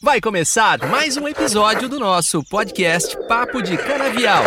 [0.00, 4.44] Vai começar mais um episódio do nosso podcast Papo de Canavial.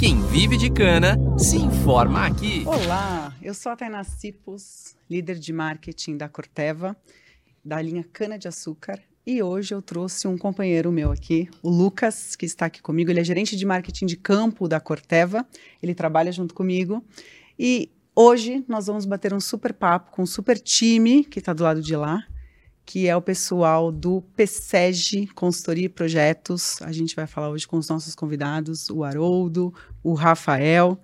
[0.00, 2.64] Quem vive de cana se informa aqui.
[2.64, 6.96] Olá, eu sou a Tainá Cipos, líder de marketing da Corteva,
[7.62, 8.98] da linha Cana de Açúcar.
[9.26, 13.10] E hoje eu trouxe um companheiro meu aqui, o Lucas, que está aqui comigo.
[13.10, 15.46] Ele é gerente de marketing de campo da Corteva.
[15.82, 17.04] Ele trabalha junto comigo.
[17.58, 21.62] E hoje nós vamos bater um super papo com um super time que está do
[21.62, 22.26] lado de lá,
[22.84, 26.80] que é o pessoal do PSEG Consultoria e Projetos.
[26.80, 30.98] A gente vai falar hoje com os nossos convidados, o Haroldo, o Rafael.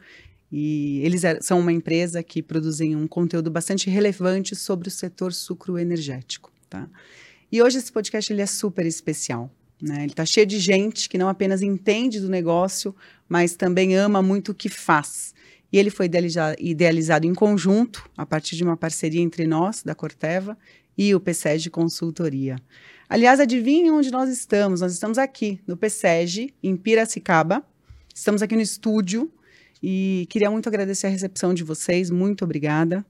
[0.51, 5.33] E eles é, são uma empresa que produzem um conteúdo bastante relevante sobre o setor
[5.33, 6.89] sucroenergético, tá?
[7.51, 9.51] E hoje esse podcast ele é super especial.
[9.81, 10.05] Né?
[10.05, 12.95] Ele está cheio de gente que não apenas entende do negócio,
[13.29, 15.35] mas também ama muito o que faz.
[15.73, 16.09] E ele foi
[16.59, 20.57] idealizado em conjunto, a partir de uma parceria entre nós, da Corteva,
[20.97, 22.57] e o PSEG Consultoria.
[23.09, 24.81] Aliás, adivinhem onde nós estamos?
[24.81, 27.65] Nós estamos aqui no PSEG, em Piracicaba.
[28.15, 29.33] Estamos aqui no estúdio
[29.83, 32.11] e queria muito agradecer a recepção de vocês.
[32.11, 33.05] Muito obrigada.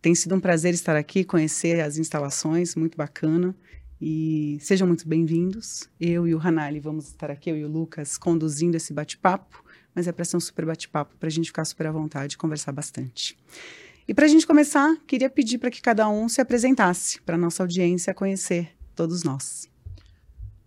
[0.00, 3.56] Tem sido um prazer estar aqui, conhecer as instalações, muito bacana.
[4.00, 5.88] E sejam muito bem-vindos.
[6.00, 9.64] Eu e o Hanali vamos estar aqui, eu e o Lucas, conduzindo esse bate-papo,
[9.98, 12.38] mas é para ser um super bate-papo, para a gente ficar super à vontade e
[12.38, 13.36] conversar bastante.
[14.06, 17.38] E para a gente começar, queria pedir para que cada um se apresentasse, para a
[17.38, 19.68] nossa audiência conhecer todos nós.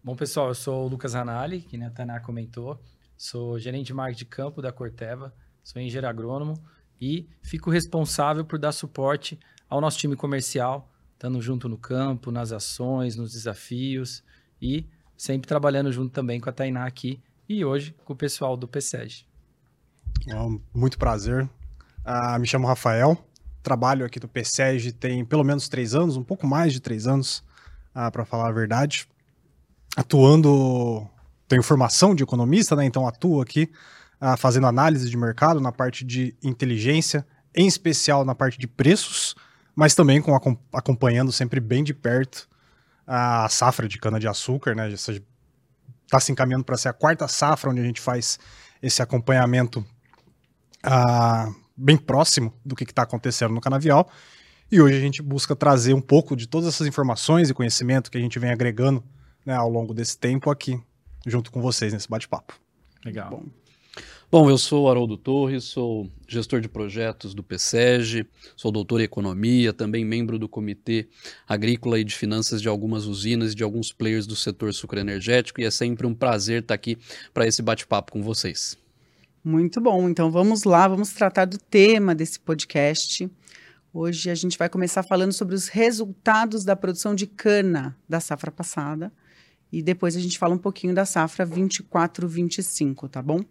[0.04, 2.78] Bom, pessoal, eu sou o Lucas Hanali, que a Tana comentou.
[3.16, 6.62] Sou gerente de marketing de campo da Corteva, sou engenheiro agrônomo
[7.00, 12.52] e fico responsável por dar suporte ao nosso time comercial, estando junto no campo, nas
[12.52, 14.26] ações, nos desafios
[14.62, 14.86] e
[15.16, 19.26] sempre trabalhando junto também com a Tainá aqui e hoje com o pessoal do PSEG.
[20.74, 21.50] Muito prazer.
[22.06, 23.18] Uh, me chamo Rafael,
[23.62, 27.44] trabalho aqui no PSEG tem pelo menos três anos, um pouco mais de três anos,
[27.94, 29.08] ah, para falar a verdade.
[29.96, 31.08] Atuando,
[31.48, 32.86] tenho formação de economista, né?
[32.86, 33.70] Então atuo aqui
[34.22, 39.36] uh, fazendo análise de mercado na parte de inteligência, em especial na parte de preços,
[39.76, 40.34] mas também com,
[40.74, 42.50] acompanhando sempre bem de perto
[43.06, 44.90] a safra de cana-de-açúcar, né?
[46.12, 48.38] Está se encaminhando para ser a quarta safra onde a gente faz
[48.84, 49.80] esse acompanhamento
[50.86, 54.12] uh, bem próximo do que está acontecendo no canavial.
[54.70, 58.18] E hoje a gente busca trazer um pouco de todas essas informações e conhecimento que
[58.18, 59.02] a gente vem agregando
[59.46, 60.78] né, ao longo desse tempo aqui,
[61.26, 62.60] junto com vocês nesse bate-papo.
[63.06, 63.30] Legal.
[63.30, 63.61] Bom.
[64.32, 68.26] Bom, eu sou Haroldo Torres, sou gestor de projetos do PSEG,
[68.56, 71.10] sou doutor em economia, também membro do Comitê
[71.46, 75.66] Agrícola e de Finanças de algumas usinas e de alguns players do setor sucroenergético e
[75.66, 76.98] é sempre um prazer estar aqui
[77.34, 78.78] para esse bate-papo com vocês.
[79.44, 83.30] Muito bom, então vamos lá, vamos tratar do tema desse podcast.
[83.94, 88.50] Hoje a gente vai começar falando sobre os resultados da produção de cana da safra
[88.50, 89.12] passada
[89.70, 93.44] e depois a gente fala um pouquinho da safra 24-25, tá bom?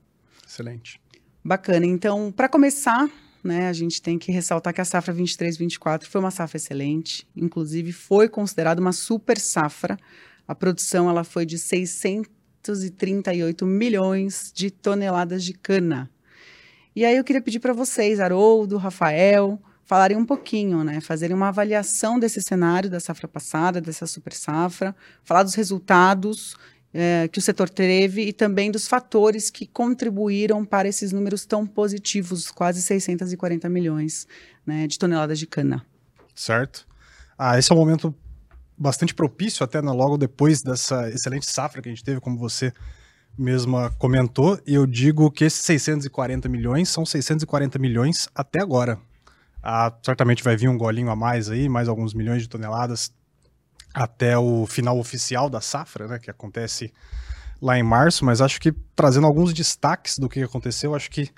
[0.50, 1.00] Excelente.
[1.44, 1.86] Bacana.
[1.86, 3.08] Então, para começar,
[3.42, 7.92] né, a gente tem que ressaltar que a safra 23-24 foi uma safra excelente, inclusive
[7.92, 9.96] foi considerada uma super safra.
[10.48, 16.10] A produção ela foi de 638 milhões de toneladas de cana.
[16.96, 21.46] E aí eu queria pedir para vocês, Haroldo, Rafael, falarem um pouquinho, né, fazerem uma
[21.48, 26.56] avaliação desse cenário da safra passada, dessa super safra, falar dos resultados
[26.92, 31.66] é, que o setor teve e também dos fatores que contribuíram para esses números tão
[31.66, 34.26] positivos, quase 640 milhões
[34.66, 35.84] né, de toneladas de cana.
[36.34, 36.86] Certo.
[37.38, 38.14] Ah, esse é um momento
[38.76, 42.72] bastante propício, até né, logo depois dessa excelente safra que a gente teve, como você
[43.38, 48.98] mesma comentou, e eu digo que esses 640 milhões são 640 milhões até agora.
[49.62, 53.12] Ah, certamente vai vir um golinho a mais aí, mais alguns milhões de toneladas
[53.94, 56.92] até o final oficial da safra, né, que acontece
[57.60, 61.30] lá em março, mas acho que trazendo alguns destaques do que aconteceu, acho que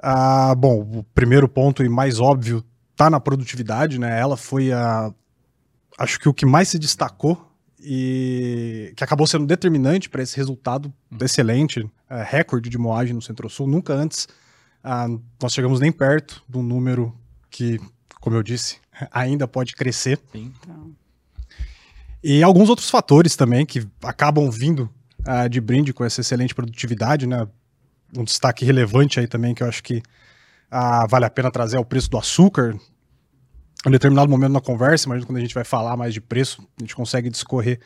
[0.00, 2.62] ah, bom, o primeiro ponto e mais óbvio
[2.94, 4.18] tá na produtividade, né?
[4.18, 5.12] Ela foi a
[5.98, 7.48] acho que o que mais se destacou
[7.80, 11.18] e que acabou sendo determinante para esse resultado uhum.
[11.20, 13.66] excelente, é, recorde de moagem no Centro-Sul.
[13.66, 14.28] Nunca antes
[14.82, 15.08] ah,
[15.42, 17.12] nós chegamos nem perto de um número
[17.50, 17.78] que,
[18.20, 18.78] como eu disse,
[19.10, 20.20] ainda pode crescer.
[20.32, 20.52] Sim.
[20.60, 20.92] Então...
[22.22, 27.26] E alguns outros fatores também que acabam vindo uh, de brinde com essa excelente produtividade,
[27.26, 27.46] né?
[28.16, 31.80] Um destaque relevante aí também que eu acho que uh, vale a pena trazer é
[31.80, 32.74] o preço do açúcar.
[33.86, 36.82] Em determinado momento na conversa, mas quando a gente vai falar mais de preço, a
[36.82, 37.78] gente consegue discorrer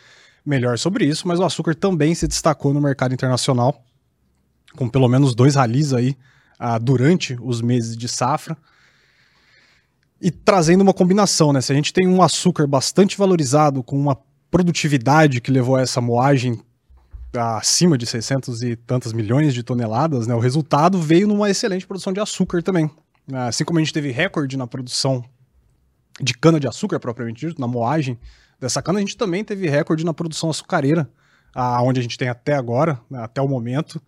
[0.45, 3.85] melhor sobre isso, mas o açúcar também se destacou no mercado internacional,
[4.75, 6.17] com pelo menos dois ralis aí
[6.59, 8.57] ah, durante os meses de safra.
[10.25, 11.61] E trazendo uma combinação, né?
[11.61, 14.17] Se a gente tem um açúcar bastante valorizado, com uma
[14.53, 16.63] produtividade que levou a essa moagem
[17.35, 20.35] acima de 600 e tantas milhões de toneladas, né?
[20.35, 22.89] O resultado veio numa excelente produção de açúcar também.
[23.33, 25.25] Assim como a gente teve recorde na produção
[26.21, 28.17] de cana-de-açúcar, propriamente dito, na moagem
[28.61, 31.11] dessa cana, a gente também teve recorde na produção açucareira,
[31.83, 34.01] onde a gente tem até agora, né, até o momento,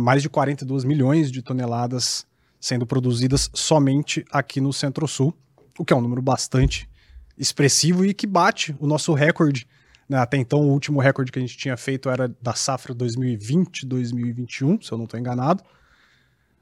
[0.00, 2.24] mais de 42 milhões de toneladas
[2.60, 5.34] sendo produzidas somente aqui no Centro-Sul,
[5.78, 6.88] o que é um número bastante
[7.36, 9.66] expressivo e que bate o nosso recorde.
[10.08, 10.18] Né?
[10.18, 14.92] Até então, o último recorde que a gente tinha feito era da safra 2020-2021, se
[14.92, 15.62] eu não estou enganado,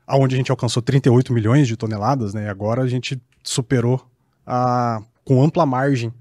[0.07, 2.45] aonde a gente alcançou 38 milhões de toneladas, né?
[2.45, 4.05] E agora a gente superou
[4.47, 6.13] a, com ampla margem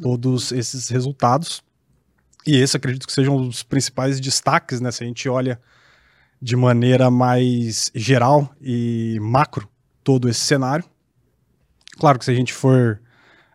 [0.00, 1.62] todos esses resultados.
[2.46, 4.90] E esse acredito que sejam os principais destaques, né?
[4.90, 5.60] Se a gente olha
[6.40, 9.68] de maneira mais geral e macro
[10.02, 10.84] todo esse cenário.
[12.02, 13.00] Claro que se a gente for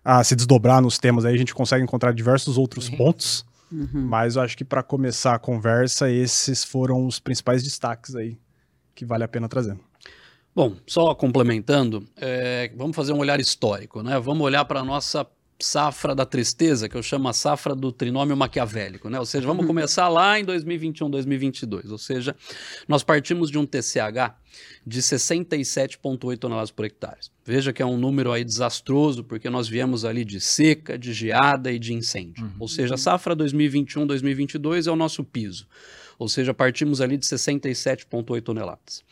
[0.05, 2.95] a se desdobrar nos temas aí, a gente consegue encontrar diversos outros uhum.
[2.95, 3.45] pontos.
[3.69, 4.07] Uhum.
[4.07, 8.39] Mas eu acho que para começar a conversa, esses foram os principais destaques aí
[8.95, 9.77] que vale a pena trazer.
[10.55, 14.17] Bom, só complementando, é, vamos fazer um olhar histórico, né?
[14.17, 15.27] Vamos olhar para a nossa
[15.59, 19.19] safra da tristeza, que eu chamo a safra do trinômio maquiavélico, né?
[19.19, 21.91] Ou seja, vamos começar lá em 2021, 2022.
[21.91, 22.35] Ou seja,
[22.87, 24.35] nós partimos de um TCH
[24.85, 27.19] de 67,8 toneladas por hectare.
[27.43, 31.71] Veja que é um número aí desastroso, porque nós viemos ali de seca, de geada
[31.71, 32.45] e de incêndio.
[32.45, 32.51] Uhum.
[32.59, 35.67] Ou seja, a safra 2021, 2022 é o nosso piso.
[36.19, 39.03] Ou seja, partimos ali de 67,8 toneladas.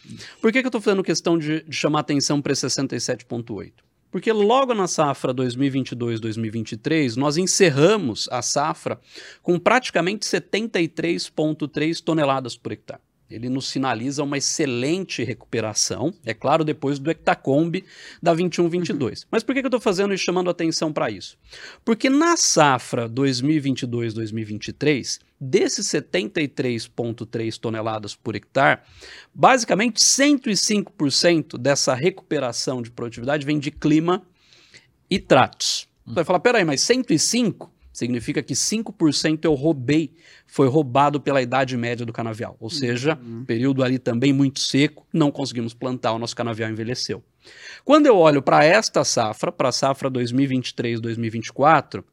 [0.41, 3.74] Por que, que eu estou fazendo questão de, de chamar atenção para 67,8?
[4.15, 8.97] Porque logo na safra 2022-2023, nós encerramos a safra
[9.44, 13.01] com praticamente 73,3 toneladas por hectare.
[13.30, 17.83] Ele nos sinaliza uma excelente recuperação, é claro, depois do hectacombe
[18.22, 19.25] da 21-22.
[19.31, 21.38] Mas por que, eu estou fazendo e chamando atenção para isso?
[21.83, 28.81] Porque na safra 2022-2023, desses 73,3 toneladas por hectare,
[29.33, 34.22] basicamente 105% dessa recuperação de produtividade vem de clima
[35.10, 35.88] e tratos.
[36.06, 37.75] Você vai falar, peraí, mas 105?
[37.95, 40.13] Significa que 5% eu roubei,
[40.45, 42.57] foi roubado pela idade média do canavial.
[42.59, 43.45] Ou seja, uhum.
[43.45, 47.24] período ali também muito seco, não conseguimos plantar, o nosso canavial envelheceu.
[47.86, 52.03] Quando eu olho para esta safra, para a safra 2023-2024,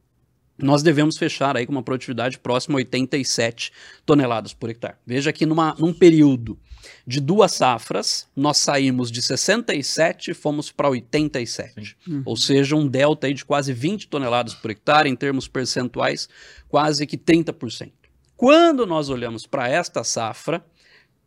[0.57, 3.71] nós devemos fechar aí com uma produtividade próxima a 87
[4.05, 4.95] toneladas por hectare.
[5.05, 6.57] Veja que numa, num período
[7.05, 11.97] de duas safras, nós saímos de 67 e fomos para 87.
[12.07, 12.21] Uhum.
[12.25, 16.27] Ou seja, um delta aí de quase 20 toneladas por hectare, em termos percentuais,
[16.67, 17.91] quase que 30%.
[18.35, 20.65] Quando nós olhamos para esta safra,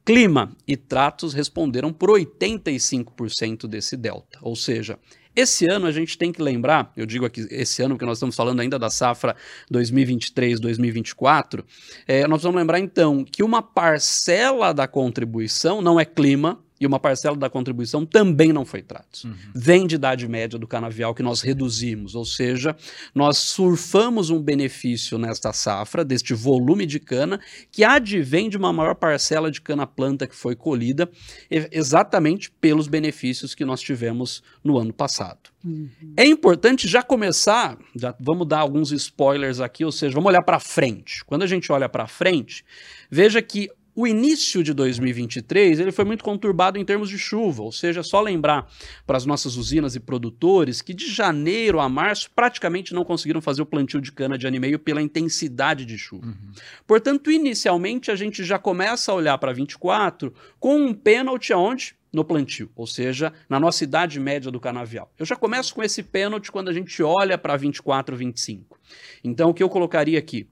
[0.05, 4.39] clima e tratos responderam por 85% desse delta.
[4.43, 4.99] Ou seja,
[5.37, 8.35] esse ano a gente tem que lembrar, eu digo aqui esse ano, porque nós estamos
[8.35, 9.37] falando ainda da safra
[9.71, 11.63] 2023-2024,
[12.09, 16.99] é, nós vamos lembrar então que uma parcela da contribuição não é clima, e uma
[16.99, 19.25] parcela da contribuição também não foi tratos.
[19.25, 19.35] Uhum.
[19.55, 22.77] Vem de idade média do canavial que nós reduzimos, ou seja,
[23.15, 27.41] nós surfamos um benefício nesta safra, deste volume de cana,
[27.71, 31.09] que advém de uma maior parcela de cana-planta que foi colhida,
[31.51, 35.51] exatamente pelos benefícios que nós tivemos no ano passado.
[35.65, 35.89] Uhum.
[36.17, 40.61] É importante já começar, já vamos dar alguns spoilers aqui, ou seja, vamos olhar para
[40.61, 41.25] frente.
[41.25, 42.65] Quando a gente olha para frente,
[43.11, 47.73] veja que o início de 2023 ele foi muito conturbado em termos de chuva, ou
[47.73, 48.71] seja, só lembrar
[49.07, 53.63] para as nossas usinas e produtores que de janeiro a março praticamente não conseguiram fazer
[53.63, 56.27] o plantio de cana de ano e meio pela intensidade de chuva.
[56.27, 56.53] Uhum.
[56.87, 61.97] Portanto, inicialmente a gente já começa a olhar para 24 com um pênalti aonde?
[62.13, 65.13] No plantio, ou seja, na nossa idade média do canavial.
[65.19, 68.79] Eu já começo com esse pênalti quando a gente olha para 24, 25.
[69.25, 70.47] Então, o que eu colocaria aqui?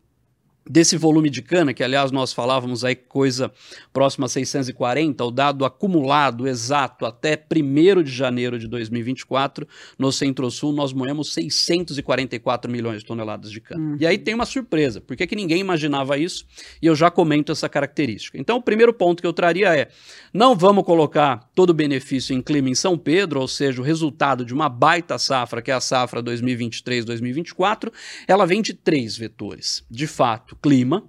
[0.68, 3.52] Desse volume de cana, que aliás nós falávamos aí coisa
[3.92, 9.66] próxima a 640, o dado acumulado exato até 1 de janeiro de 2024,
[9.98, 13.80] no Centro-Sul nós moemos 644 milhões de toneladas de cana.
[13.80, 13.96] Uhum.
[14.00, 16.46] E aí tem uma surpresa, porque que ninguém imaginava isso,
[16.80, 18.38] e eu já comento essa característica.
[18.38, 19.88] Então o primeiro ponto que eu traria é,
[20.32, 24.44] não vamos colocar todo o benefício em clima em São Pedro, ou seja, o resultado
[24.44, 27.92] de uma baita safra, que é a safra 2023-2024,
[28.26, 29.84] ela vem de três vetores.
[29.90, 31.04] De fato, clima,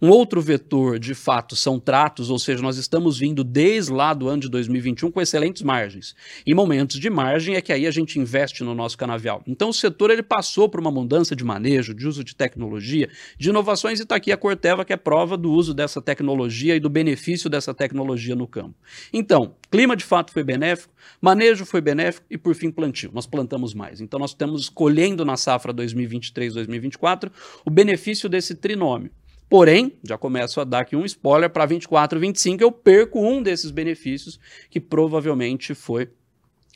[0.00, 4.28] Um outro vetor, de fato, são tratos, ou seja, nós estamos vindo desde lá do
[4.28, 6.14] ano de 2021 com excelentes margens.
[6.46, 9.42] E momentos de margem é que aí a gente investe no nosso canavial.
[9.46, 13.08] Então o setor ele passou por uma mudança de manejo, de uso de tecnologia,
[13.38, 16.80] de inovações e está aqui a Corteva que é prova do uso dessa tecnologia e
[16.80, 18.74] do benefício dessa tecnologia no campo.
[19.12, 23.10] Então, clima de fato foi benéfico, manejo foi benéfico e por fim plantio.
[23.12, 24.00] Nós plantamos mais.
[24.00, 27.30] Então nós estamos colhendo na safra 2023-2024
[27.64, 29.10] o benefício desse trinômio.
[29.50, 33.72] Porém, já começo a dar aqui um spoiler para 24, 25, eu perco um desses
[33.72, 34.38] benefícios
[34.70, 36.08] que provavelmente foi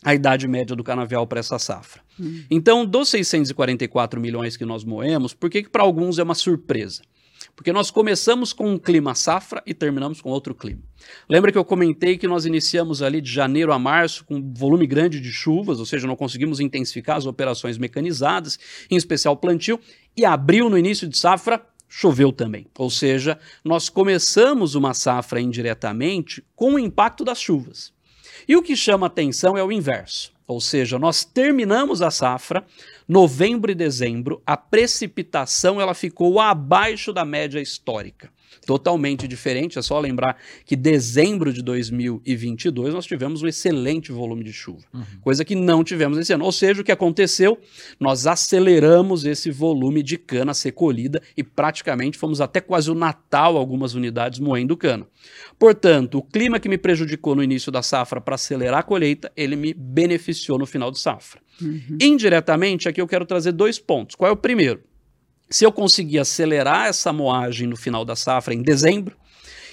[0.03, 2.03] a idade média do canavial para essa safra.
[2.19, 2.43] Hum.
[2.51, 7.03] Então, dos 644 milhões que nós moemos, por que, que para alguns é uma surpresa?
[7.55, 10.83] Porque nós começamos com um clima safra e terminamos com outro clima.
[11.29, 15.21] Lembra que eu comentei que nós iniciamos ali de janeiro a março com volume grande
[15.21, 18.59] de chuvas, ou seja, não conseguimos intensificar as operações mecanizadas,
[18.91, 19.79] em especial plantio,
[20.17, 21.65] e abril no início de safra
[21.97, 22.67] choveu também.
[22.77, 27.93] Ou seja, nós começamos uma safra indiretamente com o impacto das chuvas.
[28.49, 30.33] E o que chama atenção é o inverso.
[30.45, 32.67] Ou seja, nós terminamos a safra,
[33.07, 38.34] novembro e dezembro, a precipitação ela ficou abaixo da média histórica
[38.67, 39.79] totalmente diferente.
[39.79, 45.05] É só lembrar que dezembro de 2022 nós tivemos um excelente volume de chuva, uhum.
[45.21, 46.45] coisa que não tivemos esse ano.
[46.45, 47.59] Ou seja, o que aconteceu?
[47.99, 52.95] Nós aceleramos esse volume de cana a ser colhida e praticamente fomos até quase o
[52.95, 55.07] Natal algumas unidades moendo cana.
[55.59, 59.57] Portanto, o clima que me prejudicou no início da safra para acelerar a colheita, ele
[59.57, 61.41] me beneficiou no final de safra.
[61.61, 61.99] Uhum.
[62.01, 64.17] Indiretamente, aqui eu quero trazer dois pontos.
[64.17, 64.83] Qual é o primeiro?
[65.51, 69.17] Se eu conseguir acelerar essa moagem no final da safra, em dezembro,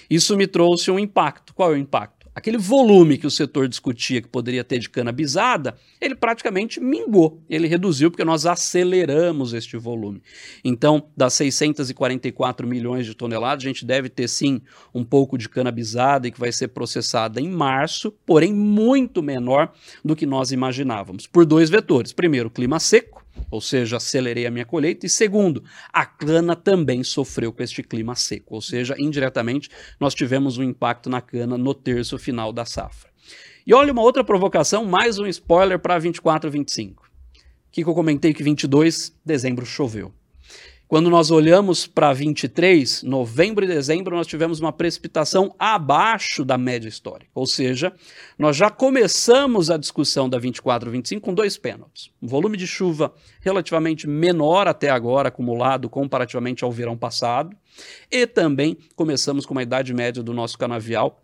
[0.10, 1.54] isso me trouxe um impacto.
[1.54, 2.22] Qual é o impacto?
[2.34, 7.44] Aquele volume que o setor discutia que poderia ter de cana bisada, ele praticamente mingou,
[7.50, 10.22] ele reduziu porque nós aceleramos este volume.
[10.63, 14.62] Então, das 644 milhões de toneladas, a gente deve ter sim
[14.94, 19.74] um pouco de cana bisada e que vai ser processada em março, porém muito menor
[20.04, 22.13] do que nós imaginávamos, por dois vetores.
[22.13, 25.06] Primeiro, clima seco, ou seja, acelerei a minha colheita.
[25.06, 29.70] E segundo, a cana também sofreu com este clima seco, ou seja, indiretamente
[30.00, 33.10] nós tivemos um impacto na cana no terço final da safra.
[33.66, 37.04] E olha uma outra provocação, mais um spoiler para 24 e 25.
[37.04, 37.10] O
[37.72, 40.14] que, eu comentei que 22 dezembro choveu.
[40.91, 46.89] Quando nós olhamos para 23, novembro e dezembro, nós tivemos uma precipitação abaixo da média
[46.89, 47.31] histórica.
[47.33, 47.93] Ou seja,
[48.38, 52.12] nós já começamos a discussão da 24-25 com dois pênaltis.
[52.21, 57.55] Um volume de chuva relativamente menor até agora, acumulado comparativamente ao verão passado.
[58.12, 61.21] E também começamos com uma idade média do nosso canavial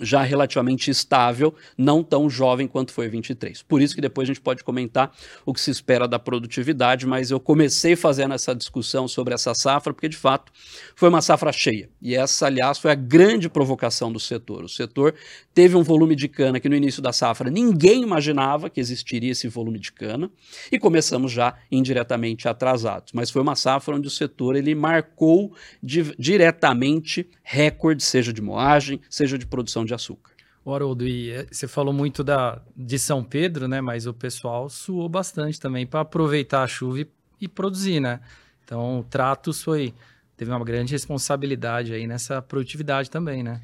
[0.00, 3.62] já relativamente estável, não tão jovem quanto foi 23.
[3.62, 5.12] Por isso que depois a gente pode comentar
[5.44, 9.92] o que se espera da produtividade, mas eu comecei fazendo essa discussão sobre essa safra
[9.92, 10.50] porque de fato
[10.96, 11.90] foi uma safra cheia.
[12.00, 14.64] E essa, aliás, foi a grande provocação do setor.
[14.64, 15.14] O setor
[15.52, 19.48] teve um volume de cana que no início da safra ninguém imaginava que existiria esse
[19.48, 20.30] volume de cana
[20.70, 23.12] e começamos já indiretamente atrasados.
[23.12, 29.00] Mas foi uma safra onde o setor ele marcou di diretamente recorde, seja de moagem,
[29.10, 30.32] seja de produção produção de açúcar.
[30.64, 33.80] O Haroldo, e eh, você falou muito da, de São Pedro, né?
[33.80, 37.08] Mas o pessoal suou bastante também para aproveitar a chuva e,
[37.40, 38.20] e, produzir, né?
[38.64, 39.92] Então, o Tratos foi
[40.36, 43.60] teve uma grande responsabilidade aí nessa produtividade também, né?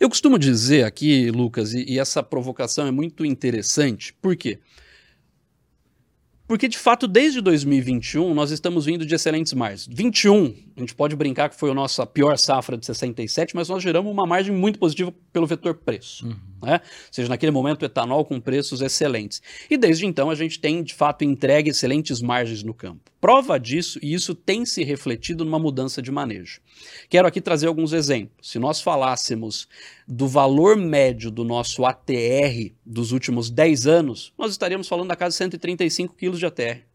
[0.00, 4.58] Eu costumo dizer aqui, Lucas, e, e essa provocação é muito interessante, por quê?
[4.58, 4.68] Porque,
[6.68, 9.86] de fato, desde 2021, nós estamos vindo de excelentes margens.
[9.90, 13.82] 21, a gente pode brincar que foi a nossa pior safra de 67, mas nós
[13.82, 16.26] geramos uma margem muito positiva pelo vetor preço.
[16.26, 16.36] Uhum.
[16.62, 16.80] Né?
[16.82, 19.42] Ou seja, naquele momento, etanol com preços excelentes.
[19.70, 23.10] E desde então, a gente tem, de fato, entregue excelentes margens no campo.
[23.20, 26.60] Prova disso, e isso tem se refletido numa mudança de manejo.
[27.08, 28.48] Quero aqui trazer alguns exemplos.
[28.50, 29.68] Se nós falássemos
[30.06, 35.34] do valor médio do nosso ATR dos últimos 10 anos, nós estaríamos falando da casa
[35.34, 36.87] de 135 quilos de ATR.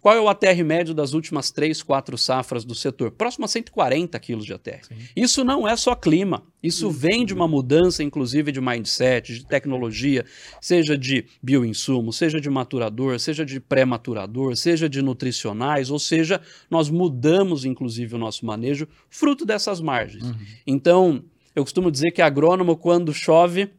[0.00, 3.10] Qual é o ATR médio das últimas 3, 4 safras do setor?
[3.10, 4.86] Próximo a 140 quilos de ATR.
[4.86, 4.94] Sim.
[5.16, 6.92] Isso não é só clima, isso uhum.
[6.92, 10.24] vem de uma mudança, inclusive, de mindset, de tecnologia,
[10.60, 16.90] seja de bioinsumo, seja de maturador, seja de pré-maturador, seja de nutricionais, ou seja, nós
[16.90, 20.24] mudamos, inclusive, o nosso manejo fruto dessas margens.
[20.24, 20.36] Uhum.
[20.66, 23.70] Então, eu costumo dizer que agrônomo, quando chove,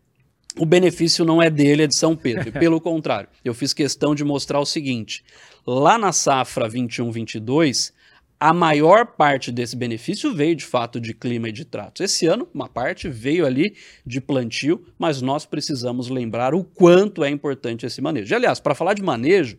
[0.58, 2.52] o benefício não é dele, é de São Pedro.
[2.52, 5.24] Pelo contrário, eu fiz questão de mostrar o seguinte:
[5.66, 7.94] lá na safra 21-22,
[8.40, 12.02] a maior parte desse benefício veio de fato de clima e de tratos.
[12.02, 13.76] Esse ano, uma parte veio ali
[14.06, 18.34] de plantio, mas nós precisamos lembrar o quanto é importante esse manejo.
[18.34, 19.58] E, aliás, para falar de manejo,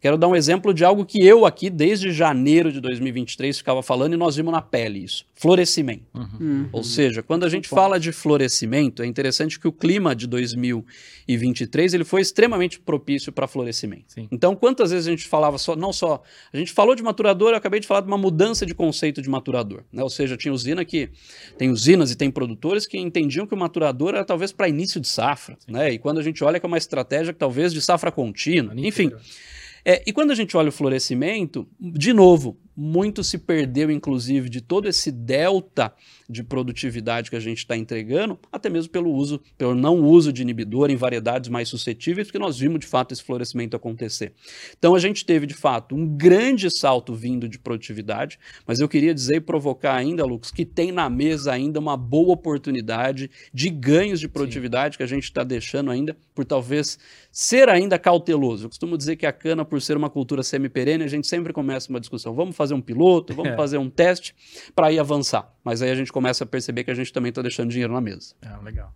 [0.00, 4.14] Quero dar um exemplo de algo que eu aqui, desde janeiro de 2023, ficava falando
[4.14, 6.04] e nós vimos na pele isso: florescimento.
[6.14, 6.68] Uhum.
[6.70, 11.94] Ou seja, quando a gente fala de florescimento, é interessante que o clima de 2023
[11.94, 14.04] ele foi extremamente propício para florescimento.
[14.06, 14.28] Sim.
[14.30, 17.56] Então, quantas vezes a gente falava só, não só, a gente falou de maturador, eu
[17.56, 19.82] acabei de falar de uma mudança de conceito de maturador.
[19.92, 20.02] Né?
[20.04, 21.10] Ou seja, tinha usina que,
[21.56, 25.08] tem usinas e tem produtores que entendiam que o maturador era talvez para início de
[25.08, 25.58] safra.
[25.66, 25.94] Né?
[25.94, 29.10] E quando a gente olha que é uma estratégia que talvez de safra contínua, enfim.
[29.90, 34.60] É, e quando a gente olha o florescimento, de novo, muito se perdeu, inclusive, de
[34.60, 35.92] todo esse delta
[36.30, 40.42] de produtividade que a gente está entregando, até mesmo pelo uso, pelo não uso de
[40.42, 44.32] inibidor em variedades mais suscetíveis, porque nós vimos de fato esse florescimento acontecer.
[44.78, 49.12] Então a gente teve de fato um grande salto vindo de produtividade, mas eu queria
[49.12, 54.20] dizer e provocar ainda, Lucas, que tem na mesa ainda uma boa oportunidade de ganhos
[54.20, 54.98] de produtividade Sim.
[54.98, 56.98] que a gente está deixando ainda por talvez
[57.32, 58.66] ser ainda cauteloso.
[58.66, 61.90] Eu costumo dizer que a cana, por ser uma cultura semi-perene, a gente sempre começa
[61.90, 62.34] uma discussão.
[62.34, 63.56] Vamos fazer um piloto, vamos é.
[63.56, 64.34] fazer um teste
[64.74, 65.52] para ir avançar.
[65.64, 68.00] Mas aí a gente começa a perceber que a gente também está deixando dinheiro na
[68.00, 68.34] mesa.
[68.42, 68.92] É, legal.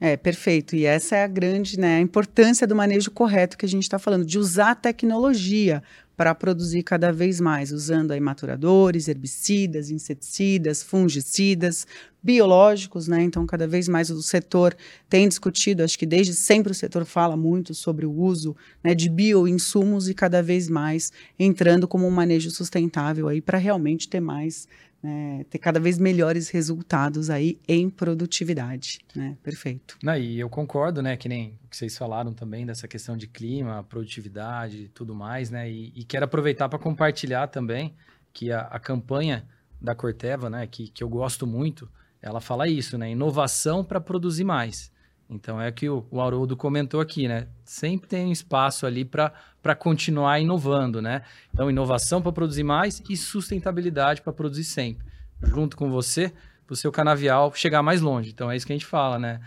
[0.00, 0.74] É, perfeito.
[0.76, 3.98] E essa é a grande, né, a importância do manejo correto que a gente está
[3.98, 5.82] falando, de usar a tecnologia
[6.16, 11.86] para produzir cada vez mais, usando aí maturadores, herbicidas, inseticidas, fungicidas,
[12.22, 13.22] biológicos, né?
[13.22, 14.74] Então, cada vez mais o setor
[15.08, 19.10] tem discutido, acho que desde sempre o setor fala muito sobre o uso né, de
[19.10, 24.66] bioinsumos e cada vez mais entrando como um manejo sustentável aí para realmente ter mais
[25.04, 29.36] né, ter cada vez melhores resultados aí em produtividade, né?
[29.42, 29.98] Perfeito.
[30.02, 33.84] Não, e eu concordo, né, que nem que vocês falaram também dessa questão de clima,
[33.84, 37.94] produtividade e tudo mais, né, e, e quero aproveitar para compartilhar também
[38.32, 39.46] que a, a, campanha
[39.78, 41.86] da Corteva, né, que, que eu gosto muito,
[42.22, 44.90] ela fala isso, né, inovação para produzir mais.
[45.28, 47.48] Então é que o, o Haroldo comentou aqui, né?
[47.64, 51.22] Sempre tem um espaço ali para continuar inovando, né?
[51.52, 55.06] Então, inovação para produzir mais e sustentabilidade para produzir sempre.
[55.42, 56.32] Junto com você,
[56.66, 58.30] para o seu canavial chegar mais longe.
[58.30, 59.40] Então é isso que a gente fala, né?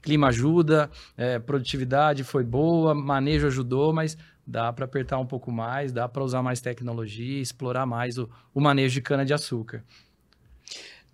[0.00, 5.92] Clima ajuda, é, produtividade foi boa, manejo ajudou, mas dá para apertar um pouco mais,
[5.92, 9.84] dá para usar mais tecnologia, explorar mais o, o manejo de cana-de-açúcar.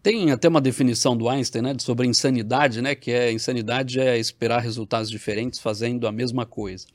[0.04, 4.60] Tem até uma definição do Einstein né, sobre insanidade, né, que é insanidade é esperar
[4.60, 6.86] resultados diferentes fazendo a mesma coisa.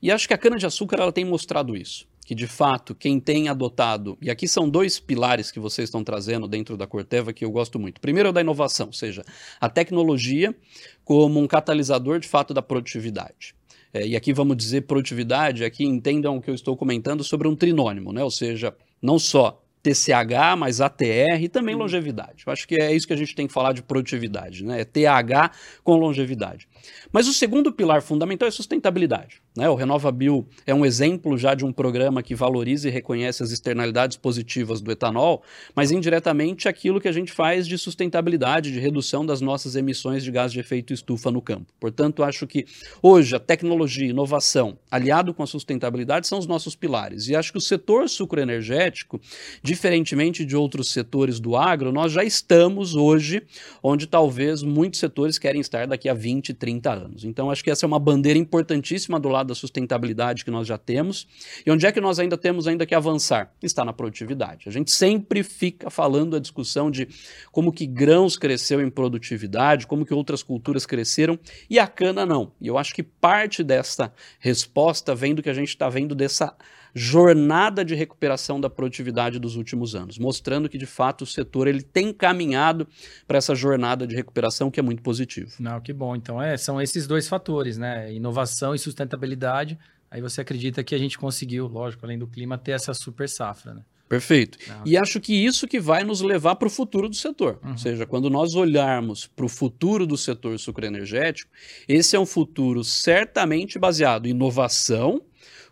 [0.00, 2.06] E acho que a cana-de-açúcar ela tem mostrado isso.
[2.24, 6.48] Que de fato, quem tem adotado, e aqui são dois pilares que vocês estão trazendo
[6.48, 8.00] dentro da Corteva que eu gosto muito.
[8.00, 9.22] Primeiro é o da inovação, ou seja,
[9.60, 10.56] a tecnologia
[11.04, 13.54] como um catalisador de fato da produtividade.
[13.92, 17.54] É, e aqui vamos dizer produtividade, aqui entendam o que eu estou comentando sobre um
[17.54, 18.24] trinônimo, né?
[18.24, 22.44] ou seja, não só TCH mais ATR e também longevidade.
[22.46, 24.80] Eu acho que é isso que a gente tem que falar de produtividade, né?
[24.80, 25.50] É TH
[25.84, 26.66] com longevidade.
[27.12, 29.40] Mas o segundo pilar fundamental é sustentabilidade.
[29.56, 29.68] Né?
[29.68, 34.16] O RenovaBio é um exemplo já de um programa que valoriza e reconhece as externalidades
[34.16, 35.42] positivas do etanol,
[35.74, 40.30] mas indiretamente aquilo que a gente faz de sustentabilidade, de redução das nossas emissões de
[40.30, 41.72] gás de efeito estufa no campo.
[41.78, 42.66] Portanto, acho que
[43.02, 47.28] hoje a tecnologia, inovação, aliado com a sustentabilidade, são os nossos pilares.
[47.28, 49.20] E acho que o setor sucroenergético,
[49.62, 53.42] diferentemente de outros setores do agro, nós já estamos hoje
[53.82, 57.24] onde talvez muitos setores querem estar daqui a 20, 30 anos.
[57.24, 60.66] Então, acho que essa é uma bandeira importantíssima do lado lado da sustentabilidade que nós
[60.66, 61.28] já temos.
[61.64, 63.52] E onde é que nós ainda temos ainda que avançar?
[63.62, 64.68] Está na produtividade.
[64.68, 67.06] A gente sempre fica falando a discussão de
[67.52, 72.52] como que grãos cresceu em produtividade, como que outras culturas cresceram e a cana não.
[72.60, 76.56] E eu acho que parte dessa resposta vem do que a gente está vendo dessa
[76.94, 81.82] jornada de recuperação da produtividade dos últimos anos, mostrando que de fato o setor ele
[81.82, 82.86] tem caminhado
[83.26, 85.50] para essa jornada de recuperação que é muito positivo.
[85.58, 86.14] Não, que bom.
[86.14, 88.12] Então é, são esses dois fatores, né?
[88.12, 89.78] Inovação e sustentabilidade.
[90.10, 93.74] Aí você acredita que a gente conseguiu, lógico, além do clima, ter essa super safra,
[93.74, 93.82] né?
[94.08, 94.58] Perfeito.
[94.68, 94.82] Não.
[94.84, 97.58] E acho que isso que vai nos levar para o futuro do setor.
[97.64, 97.72] Uhum.
[97.72, 101.50] Ou seja, quando nós olharmos para o futuro do setor sucroenergético,
[101.88, 105.22] esse é um futuro certamente baseado em inovação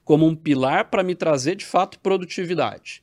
[0.04, 3.01] como um pilar para me trazer de fato produtividade.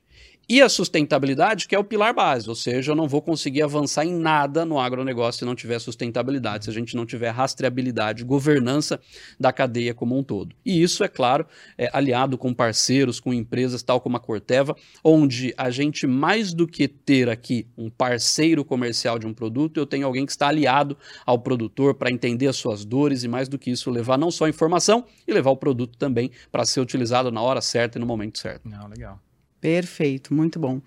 [0.52, 4.04] E a sustentabilidade, que é o pilar base, ou seja, eu não vou conseguir avançar
[4.04, 9.00] em nada no agronegócio se não tiver sustentabilidade, se a gente não tiver rastreabilidade, governança
[9.40, 10.56] da cadeia como um todo.
[10.66, 11.46] E isso, é claro,
[11.78, 16.68] é aliado com parceiros, com empresas tal como a Corteva, onde a gente, mais do
[16.68, 20.98] que ter aqui um parceiro comercial de um produto, eu tenho alguém que está aliado
[21.28, 24.48] ao produtor para entender as suas dores e, mais do que isso, levar não só
[24.48, 28.40] informação e levar o produto também para ser utilizado na hora certa e no momento
[28.40, 28.68] certo.
[28.68, 29.22] Não, legal.
[29.62, 30.82] Perfeito, muito bom.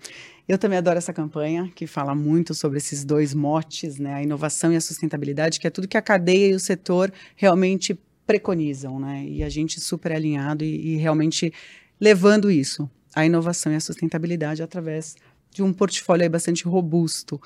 [0.47, 4.15] Eu também adoro essa campanha, que fala muito sobre esses dois motes, né?
[4.15, 7.97] A inovação e a sustentabilidade, que é tudo que a cadeia e o setor realmente
[8.25, 9.23] preconizam, né?
[9.25, 11.53] E a gente super alinhado e, e realmente
[11.99, 15.15] levando isso, a inovação e a sustentabilidade através
[15.51, 17.39] de um portfólio bastante robusto.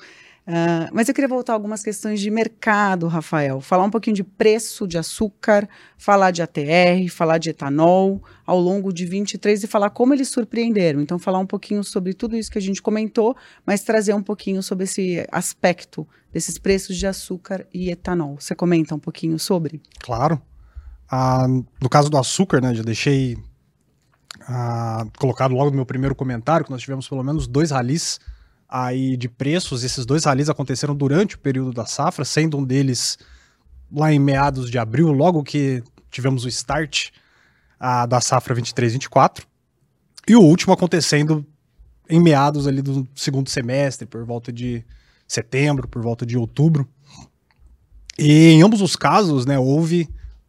[0.48, 3.60] Uh, mas eu queria voltar a algumas questões de mercado, Rafael.
[3.60, 8.90] Falar um pouquinho de preço de açúcar, falar de ATR, falar de etanol ao longo
[8.90, 11.02] de 23 e falar como eles surpreenderam.
[11.02, 14.62] Então, falar um pouquinho sobre tudo isso que a gente comentou, mas trazer um pouquinho
[14.62, 18.40] sobre esse aspecto desses preços de açúcar e etanol.
[18.40, 19.82] Você comenta um pouquinho sobre?
[20.00, 20.40] Claro.
[21.10, 23.36] Ah, no caso do açúcar, né, já deixei
[24.48, 28.18] ah, colocado logo no meu primeiro comentário que nós tivemos pelo menos dois ralis
[28.68, 29.82] aí de preços.
[29.82, 33.18] Esses dois ralis aconteceram durante o período da safra, sendo um deles
[33.90, 37.10] lá em meados de abril, logo que tivemos o start
[37.80, 39.44] a, da safra 23-24,
[40.28, 41.46] e o último acontecendo
[42.08, 44.84] em meados ali do segundo semestre, por volta de
[45.26, 46.88] setembro, por volta de outubro.
[48.18, 50.08] E em ambos os casos, né, houve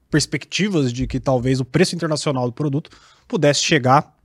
[0.09, 2.89] perspectivas de que talvez o preço internacional do produto
[3.27, 4.17] pudesse chegar,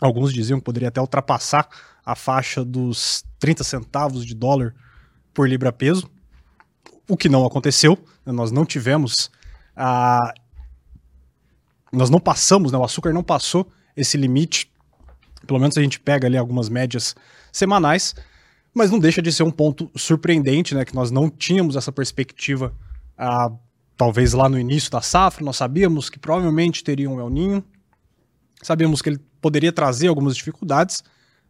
[0.00, 1.68] alguns diziam que poderia até ultrapassar
[2.08, 4.74] a faixa dos 30 centavos de dólar
[5.34, 6.10] por libra peso,
[7.06, 7.98] o que não aconteceu.
[8.24, 8.32] Né?
[8.32, 9.30] Nós não tivemos
[9.76, 10.32] a.
[11.92, 12.78] Nós não passamos, né?
[12.78, 14.72] o açúcar não passou esse limite.
[15.46, 17.14] Pelo menos a gente pega ali algumas médias
[17.52, 18.14] semanais,
[18.72, 20.86] mas não deixa de ser um ponto surpreendente, né?
[20.86, 22.74] Que nós não tínhamos essa perspectiva,
[23.18, 23.50] ah,
[23.98, 27.64] talvez lá no início da safra, nós sabíamos que provavelmente teria um El Ninho,
[28.62, 31.02] sabíamos que ele poderia trazer algumas dificuldades,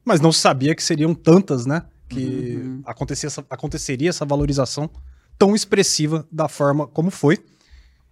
[0.08, 1.82] mas não se sabia que seriam tantas, né?
[2.08, 2.82] Que uhum.
[2.86, 4.88] acontecia essa, aconteceria essa valorização
[5.38, 7.38] tão expressiva da forma como foi.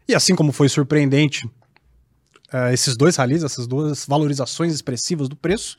[0.07, 1.47] E assim como foi surpreendente
[2.53, 5.79] uh, esses dois ralis, essas duas valorizações expressivas do preço,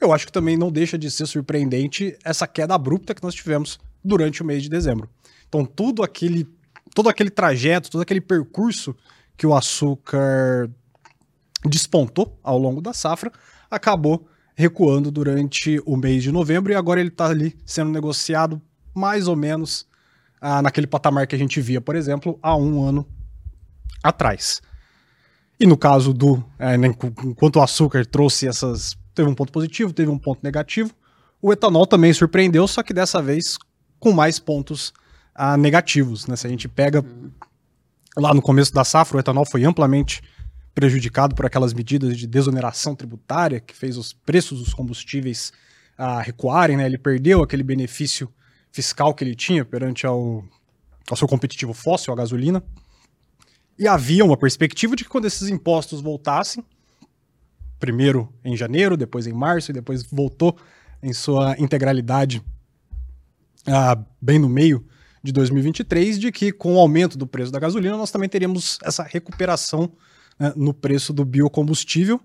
[0.00, 3.78] eu acho que também não deixa de ser surpreendente essa queda abrupta que nós tivemos
[4.02, 5.10] durante o mês de dezembro.
[5.46, 6.48] Então, tudo aquele,
[6.94, 8.96] todo aquele trajeto, todo aquele percurso
[9.36, 10.70] que o açúcar
[11.66, 13.30] despontou ao longo da safra,
[13.70, 14.26] acabou
[14.60, 18.60] recuando durante o mês de novembro e agora ele está ali sendo negociado
[18.94, 19.86] mais ou menos
[20.40, 23.06] ah, naquele patamar que a gente via, por exemplo, há um ano
[24.02, 24.60] atrás.
[25.58, 26.42] E no caso do.
[26.58, 28.96] É, né, enquanto o açúcar trouxe essas.
[29.14, 30.92] Teve um ponto positivo, teve um ponto negativo.
[31.42, 33.58] O etanol também surpreendeu, só que dessa vez
[33.98, 34.92] com mais pontos
[35.34, 36.26] ah, negativos.
[36.26, 36.36] Né?
[36.36, 37.04] Se a gente pega
[38.16, 40.22] lá no começo da safra, o etanol foi amplamente
[40.74, 45.52] prejudicado por aquelas medidas de desoneração tributária que fez os preços dos combustíveis
[45.98, 46.86] ah, recuarem, né?
[46.86, 48.32] Ele perdeu aquele benefício
[48.72, 50.44] fiscal que ele tinha perante ao,
[51.10, 52.62] ao seu competitivo fóssil, a gasolina.
[53.78, 56.64] E havia uma perspectiva de que quando esses impostos voltassem,
[57.78, 60.56] primeiro em janeiro, depois em março e depois voltou
[61.02, 62.42] em sua integralidade
[63.66, 64.86] ah, bem no meio
[65.22, 69.02] de 2023, de que com o aumento do preço da gasolina nós também teríamos essa
[69.02, 69.92] recuperação
[70.40, 72.18] né, no preço do biocombustível,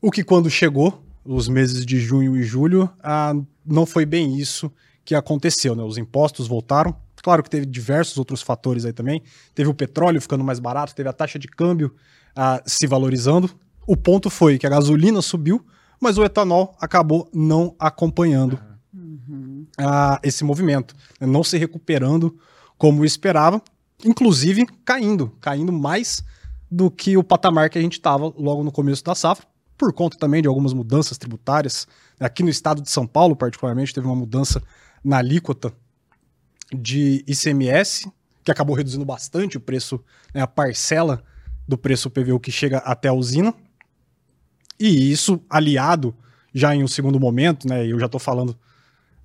[0.00, 3.34] o que quando chegou, os meses de junho e julho, ah,
[3.64, 4.70] não foi bem isso
[5.02, 5.74] que aconteceu.
[5.74, 5.82] Né?
[5.82, 9.22] Os impostos voltaram, claro que teve diversos outros fatores aí também,
[9.54, 11.94] teve o petróleo ficando mais barato, teve a taxa de câmbio
[12.36, 13.50] ah, se valorizando.
[13.86, 15.64] O ponto foi que a gasolina subiu,
[15.98, 18.60] mas o etanol acabou não acompanhando
[18.92, 19.66] uhum.
[19.78, 21.26] ah, esse movimento, né?
[21.26, 22.36] não se recuperando
[22.76, 23.62] como esperava,
[24.04, 26.22] inclusive caindo, caindo mais
[26.70, 29.46] do que o patamar que a gente estava logo no começo da safra,
[29.76, 31.86] por conta também de algumas mudanças tributárias.
[32.18, 34.62] Aqui no estado de São Paulo, particularmente, teve uma mudança
[35.04, 35.72] na alíquota
[36.72, 38.10] de ICMS,
[38.42, 40.02] que acabou reduzindo bastante o preço,
[40.34, 41.22] né, a parcela
[41.66, 43.54] do preço PVU que chega até a usina.
[44.78, 46.14] E isso, aliado
[46.52, 48.56] já em um segundo momento, né, eu já estou falando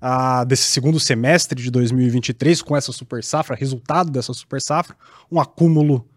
[0.00, 4.96] ah, desse segundo semestre de 2023, com essa super safra, resultado dessa super safra,
[5.30, 6.08] um acúmulo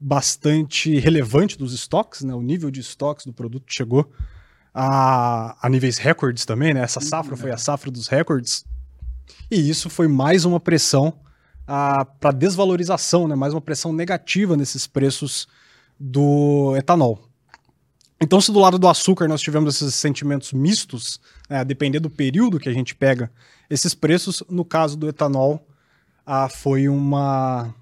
[0.00, 2.34] bastante relevante dos estoques, né?
[2.34, 4.10] O nível de estoques do produto chegou
[4.72, 6.80] a, a níveis recordes também, né?
[6.80, 8.64] Essa safra foi a safra dos recordes.
[9.50, 11.12] E isso foi mais uma pressão
[11.66, 13.34] para desvalorização, né?
[13.34, 15.46] Mais uma pressão negativa nesses preços
[15.98, 17.20] do etanol.
[18.20, 22.10] Então, se do lado do açúcar nós tivemos esses sentimentos mistos, né, a depender do
[22.10, 23.30] período que a gente pega
[23.68, 25.66] esses preços, no caso do etanol,
[26.26, 27.74] ah, foi uma,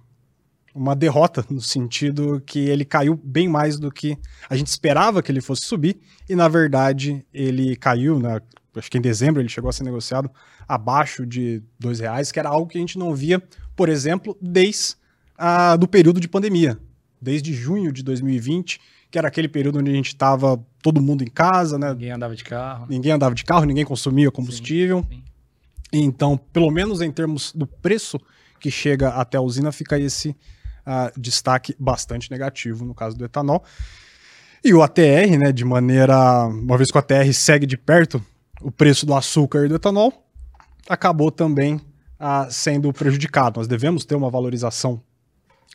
[0.78, 4.16] uma derrota, no sentido que ele caiu bem mais do que
[4.48, 8.40] a gente esperava que ele fosse subir, e na verdade ele caiu, né?
[8.76, 10.30] acho que em dezembro ele chegou a ser negociado
[10.66, 13.42] abaixo de dois reais, que era algo que a gente não via,
[13.74, 14.96] por exemplo, desde
[15.36, 16.78] a, do período de pandemia.
[17.20, 21.26] desde junho de 2020, que era aquele período onde a gente estava todo mundo em
[21.26, 21.92] casa, né?
[21.92, 22.86] Ninguém andava de carro.
[22.88, 25.04] Ninguém andava de carro, ninguém consumia combustível.
[25.10, 25.22] Sim.
[25.92, 28.20] Então, pelo menos em termos do preço
[28.60, 30.36] que chega até a usina, fica esse
[30.88, 33.62] uh, destaque bastante negativo no caso do etanol.
[34.64, 36.46] E o ATR, né, de maneira.
[36.46, 38.24] Uma vez que o ATR segue de perto
[38.60, 40.12] o preço do açúcar e do etanol,
[40.88, 43.58] acabou também uh, sendo prejudicado.
[43.58, 45.00] Nós devemos ter uma valorização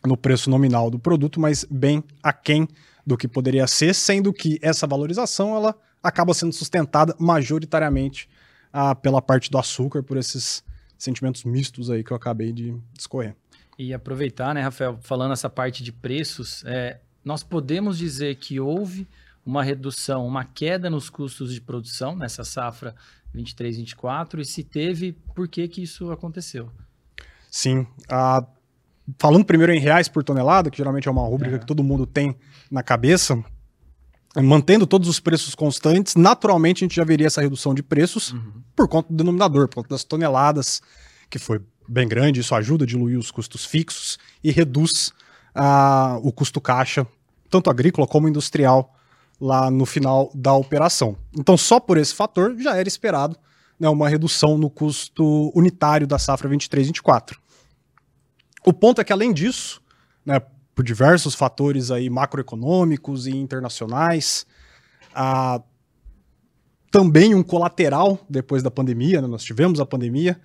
[0.06, 2.68] no preço nominal do produto, mas bem aquém
[3.06, 8.28] do que poderia ser, sendo que essa valorização ela acaba sendo sustentada majoritariamente
[8.74, 10.62] uh, pela parte do açúcar, por esses
[10.98, 13.36] sentimentos mistos aí que eu acabei de discorrer.
[13.78, 19.08] E aproveitar, né, Rafael, falando essa parte de preços, é, nós podemos dizer que houve
[19.46, 22.96] uma redução, uma queda nos custos de produção nessa safra
[23.34, 26.70] 23, 24, e se teve, por que que isso aconteceu?
[27.50, 27.86] Sim.
[29.18, 31.60] Falando primeiro em reais por tonelada, que geralmente é uma rúbrica é.
[31.60, 32.36] que todo mundo tem
[32.70, 33.44] na cabeça,
[34.42, 38.64] mantendo todos os preços constantes, naturalmente a gente já veria essa redução de preços uhum.
[38.76, 40.82] por conta do denominador, por conta das toneladas,
[41.30, 45.14] que foi bem grande, isso ajuda a diluir os custos fixos e reduz
[45.56, 47.06] uh, o custo caixa,
[47.50, 48.94] tanto agrícola como industrial,
[49.40, 51.18] lá no final da operação.
[51.38, 53.38] Então, só por esse fator já era esperado
[53.80, 57.36] né, uma redução no custo unitário da safra 23-24.
[58.66, 59.82] O ponto é que, além disso,
[60.26, 60.42] né,
[60.74, 64.46] por diversos fatores aí macroeconômicos e internacionais,
[65.12, 65.62] uh,
[66.90, 70.40] também um colateral depois da pandemia, né, nós tivemos a pandemia,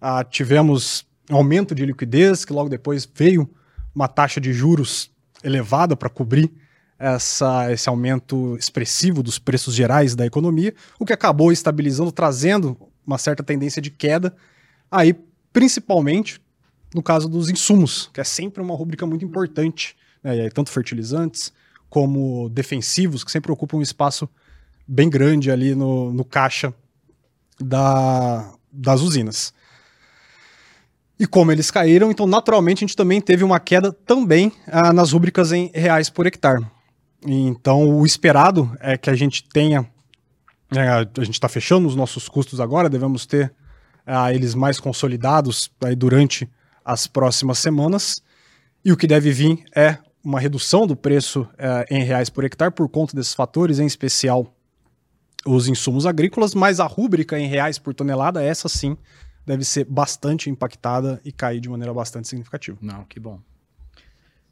[0.00, 3.48] uh, tivemos aumento de liquidez, que logo depois veio
[3.94, 5.10] uma taxa de juros
[5.42, 6.52] elevada para cobrir
[6.98, 13.18] essa, esse aumento expressivo dos preços gerais da economia, o que acabou estabilizando, trazendo uma
[13.18, 14.34] certa tendência de queda,
[14.90, 15.14] aí
[15.52, 16.40] principalmente
[16.94, 21.52] no caso dos insumos, que é sempre uma rúbrica muito importante, né, tanto fertilizantes
[21.90, 24.28] como defensivos, que sempre ocupam um espaço
[24.86, 26.72] bem grande ali no, no caixa
[27.60, 29.52] da, das usinas.
[31.18, 35.12] E como eles caíram, então naturalmente a gente também teve uma queda também ah, nas
[35.12, 36.64] rúbricas em reais por hectare.
[37.24, 39.88] Então o esperado é que a gente tenha,
[40.70, 43.52] né, a gente está fechando os nossos custos agora, devemos ter
[44.04, 46.48] ah, eles mais consolidados aí durante
[46.84, 48.22] as próximas semanas.
[48.84, 52.72] E o que deve vir é uma redução do preço eh, em reais por hectare
[52.72, 54.52] por conta desses fatores, em especial
[55.46, 58.96] os insumos agrícolas, mas a rúbrica em reais por tonelada, essa sim,
[59.46, 62.76] deve ser bastante impactada e cair de maneira bastante significativa.
[62.80, 63.40] Não, que bom.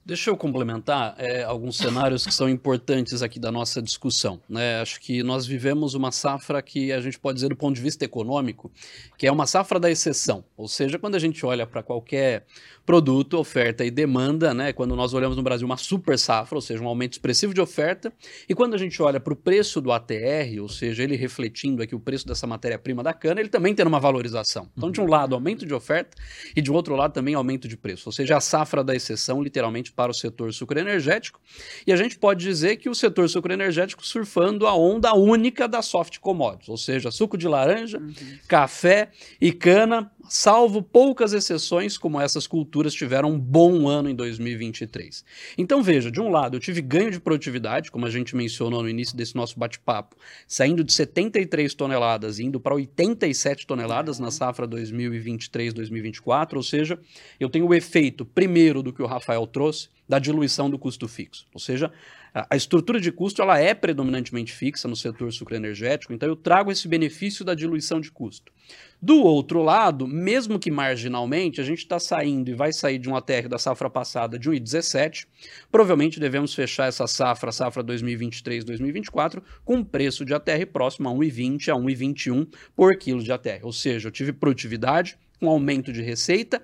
[0.06, 4.38] Deixa eu complementar é, alguns cenários que são importantes aqui da nossa discussão.
[4.46, 4.78] Né?
[4.78, 8.04] Acho que nós vivemos uma safra que a gente pode dizer do ponto de vista
[8.04, 8.70] econômico,
[9.16, 10.44] que é uma safra da exceção.
[10.58, 12.44] Ou seja, quando a gente olha para qualquer
[12.84, 14.72] produto, oferta e demanda, né?
[14.72, 18.12] Quando nós olhamos no Brasil uma super safra, ou seja, um aumento expressivo de oferta,
[18.48, 21.94] e quando a gente olha para o preço do ATR, ou seja, ele refletindo aqui
[21.94, 24.68] o preço dessa matéria-prima da cana, ele também tem uma valorização.
[24.76, 26.16] Então, de um lado, aumento de oferta
[26.54, 29.93] e de outro lado também aumento de preço, ou seja, a safra da exceção, literalmente,
[29.94, 31.40] para o setor sucroenergético.
[31.86, 36.18] E a gente pode dizer que o setor sucroenergético surfando a onda única da soft
[36.18, 38.14] commodities, ou seja, suco de laranja, uhum.
[38.48, 45.24] café e cana salvo poucas exceções, como essas culturas tiveram um bom ano em 2023.
[45.56, 48.88] Então veja, de um lado eu tive ganho de produtividade, como a gente mencionou no
[48.88, 56.54] início desse nosso bate-papo, saindo de 73 toneladas indo para 87 toneladas na safra 2023-2024,
[56.54, 56.98] ou seja,
[57.38, 61.46] eu tenho o efeito primeiro do que o Rafael trouxe, da diluição do custo fixo.
[61.52, 61.90] Ou seja,
[62.34, 66.88] a estrutura de custo ela é predominantemente fixa no setor sucroenergético, então eu trago esse
[66.88, 68.52] benefício da diluição de custo.
[69.00, 73.14] Do outro lado, mesmo que marginalmente, a gente está saindo e vai sair de um
[73.14, 75.26] ATR da safra passada de 1,17,
[75.70, 81.68] provavelmente devemos fechar essa safra, safra 2023-2024, com um preço de ATR próximo a 1,20
[81.68, 83.60] a 1,21 por quilo de ATR.
[83.62, 86.60] Ou seja, eu tive produtividade, um aumento de receita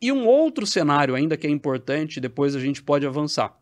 [0.00, 3.61] e um outro cenário ainda que é importante, depois a gente pode avançar.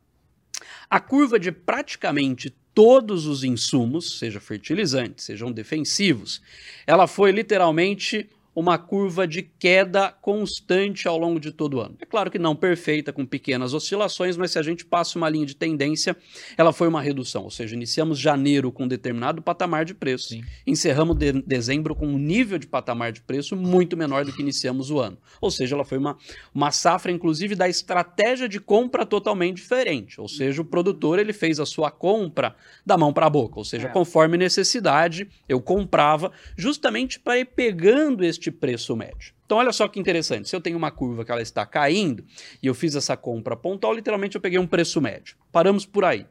[0.89, 6.41] A curva de praticamente todos os insumos, seja fertilizantes, sejam defensivos,
[6.87, 11.97] ela foi literalmente uma curva de queda constante ao longo de todo o ano.
[12.01, 15.47] É claro que não perfeita, com pequenas oscilações, mas se a gente passa uma linha
[15.47, 16.17] de tendência,
[16.57, 17.45] ela foi uma redução.
[17.45, 20.43] Ou seja, iniciamos janeiro com um determinado patamar de preço, Sim.
[20.67, 24.91] encerramos de dezembro com um nível de patamar de preço muito menor do que iniciamos
[24.91, 25.17] o ano.
[25.41, 26.17] Ou seja, ela foi uma,
[26.55, 30.21] uma safra, inclusive, da estratégia de compra totalmente diferente.
[30.21, 33.59] Ou seja, o produtor ele fez a sua compra da mão para a boca.
[33.59, 33.91] Ou seja, é.
[33.91, 39.35] conforme necessidade, eu comprava justamente para ir pegando este preço médio.
[39.45, 40.49] Então, olha só que interessante.
[40.49, 42.25] Se eu tenho uma curva que ela está caindo
[42.63, 45.37] e eu fiz essa compra pontual, literalmente eu peguei um preço médio.
[45.53, 46.27] Paramos por aí.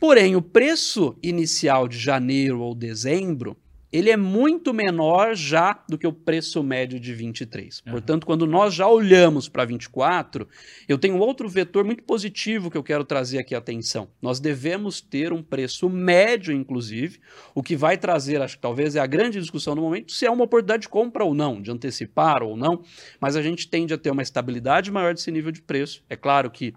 [0.00, 3.56] Porém, o preço inicial de janeiro ou dezembro
[3.92, 7.82] ele é muito menor já do que o preço médio de 23.
[7.86, 7.92] Uhum.
[7.92, 10.48] Portanto, quando nós já olhamos para 24,
[10.88, 14.08] eu tenho outro vetor muito positivo que eu quero trazer aqui a atenção.
[14.20, 17.20] Nós devemos ter um preço médio, inclusive,
[17.54, 20.30] o que vai trazer, acho que talvez é a grande discussão no momento, se é
[20.30, 22.82] uma oportunidade de compra ou não, de antecipar ou não,
[23.20, 26.04] mas a gente tende a ter uma estabilidade maior desse nível de preço.
[26.08, 26.74] É claro que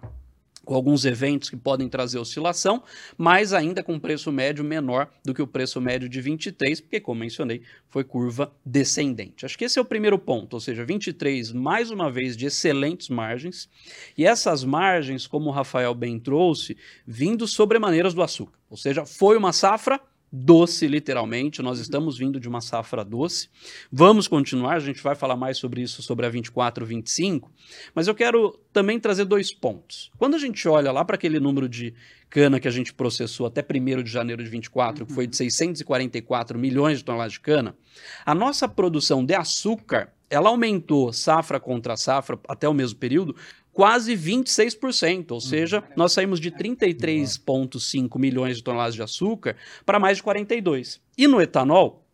[0.70, 2.80] com alguns eventos que podem trazer oscilação,
[3.18, 7.18] mas ainda com preço médio menor do que o preço médio de 23, porque, como
[7.18, 9.44] mencionei, foi curva descendente.
[9.44, 13.08] Acho que esse é o primeiro ponto, ou seja, 23, mais uma vez, de excelentes
[13.08, 13.68] margens,
[14.16, 19.36] e essas margens, como o Rafael bem trouxe, vindo sobremaneiras do açúcar, ou seja, foi
[19.36, 20.00] uma safra
[20.32, 21.62] doce, literalmente.
[21.62, 23.48] Nós estamos vindo de uma safra doce.
[23.90, 27.50] Vamos continuar, a gente vai falar mais sobre isso, sobre a 24, 25.
[27.94, 30.10] Mas eu quero também trazer dois pontos.
[30.16, 31.94] Quando a gente olha lá para aquele número de
[32.28, 35.06] cana que a gente processou até 1 de janeiro de 24, uhum.
[35.06, 37.76] que foi de 644 milhões de toneladas de cana,
[38.24, 43.34] a nossa produção de açúcar ela aumentou safra contra safra até o mesmo período
[43.72, 45.40] quase 26%, ou hum.
[45.40, 51.00] seja, nós saímos de 33,5 milhões de toneladas de açúcar para mais de 42.
[51.16, 52.06] E no etanol,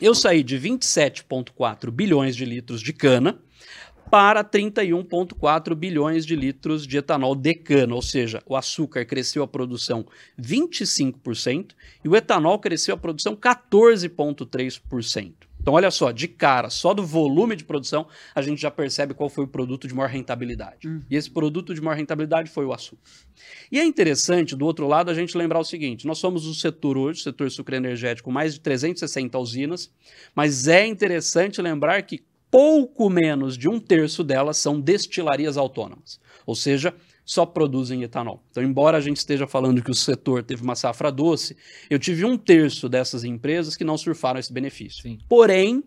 [0.00, 3.38] eu saí de 27,4 bilhões de litros de cana
[4.10, 9.48] para 31,4 bilhões de litros de etanol de cana, ou seja, o açúcar cresceu a
[9.48, 10.04] produção
[10.38, 11.70] 25%
[12.04, 15.32] e o etanol cresceu a produção 14,3%.
[15.62, 19.30] Então, olha só, de cara, só do volume de produção, a gente já percebe qual
[19.30, 20.88] foi o produto de maior rentabilidade.
[20.88, 21.00] Uhum.
[21.08, 23.02] E esse produto de maior rentabilidade foi o açúcar.
[23.70, 26.98] E é interessante, do outro lado, a gente lembrar o seguinte: nós somos o setor
[26.98, 29.90] hoje, o setor sucroenergético, mais de 360 usinas,
[30.34, 36.20] mas é interessante lembrar que pouco menos de um terço delas são destilarias autônomas.
[36.44, 36.92] Ou seja,
[37.24, 38.42] só produzem etanol.
[38.50, 41.56] Então, embora a gente esteja falando que o setor teve uma safra doce,
[41.88, 45.02] eu tive um terço dessas empresas que não surfaram esse benefício.
[45.02, 45.18] Sim.
[45.28, 45.82] Porém,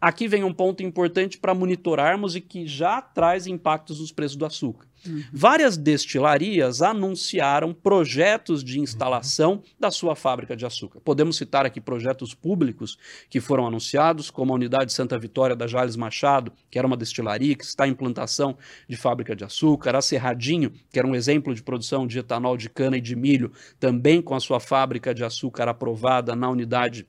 [0.00, 4.44] aqui vem um ponto importante para monitorarmos e que já traz impactos nos preços do
[4.44, 4.90] açúcar.
[5.06, 5.24] Uhum.
[5.32, 9.62] Várias destilarias anunciaram projetos de instalação uhum.
[9.78, 11.00] da sua fábrica de açúcar.
[11.00, 12.98] Podemos citar aqui projetos públicos
[13.28, 17.54] que foram anunciados, como a unidade Santa Vitória da Jales Machado, que era uma destilaria
[17.54, 18.56] que está em implantação
[18.88, 22.68] de fábrica de açúcar, a Cerradinho, que era um exemplo de produção de etanol de
[22.68, 27.06] cana e de milho, também com a sua fábrica de açúcar aprovada na unidade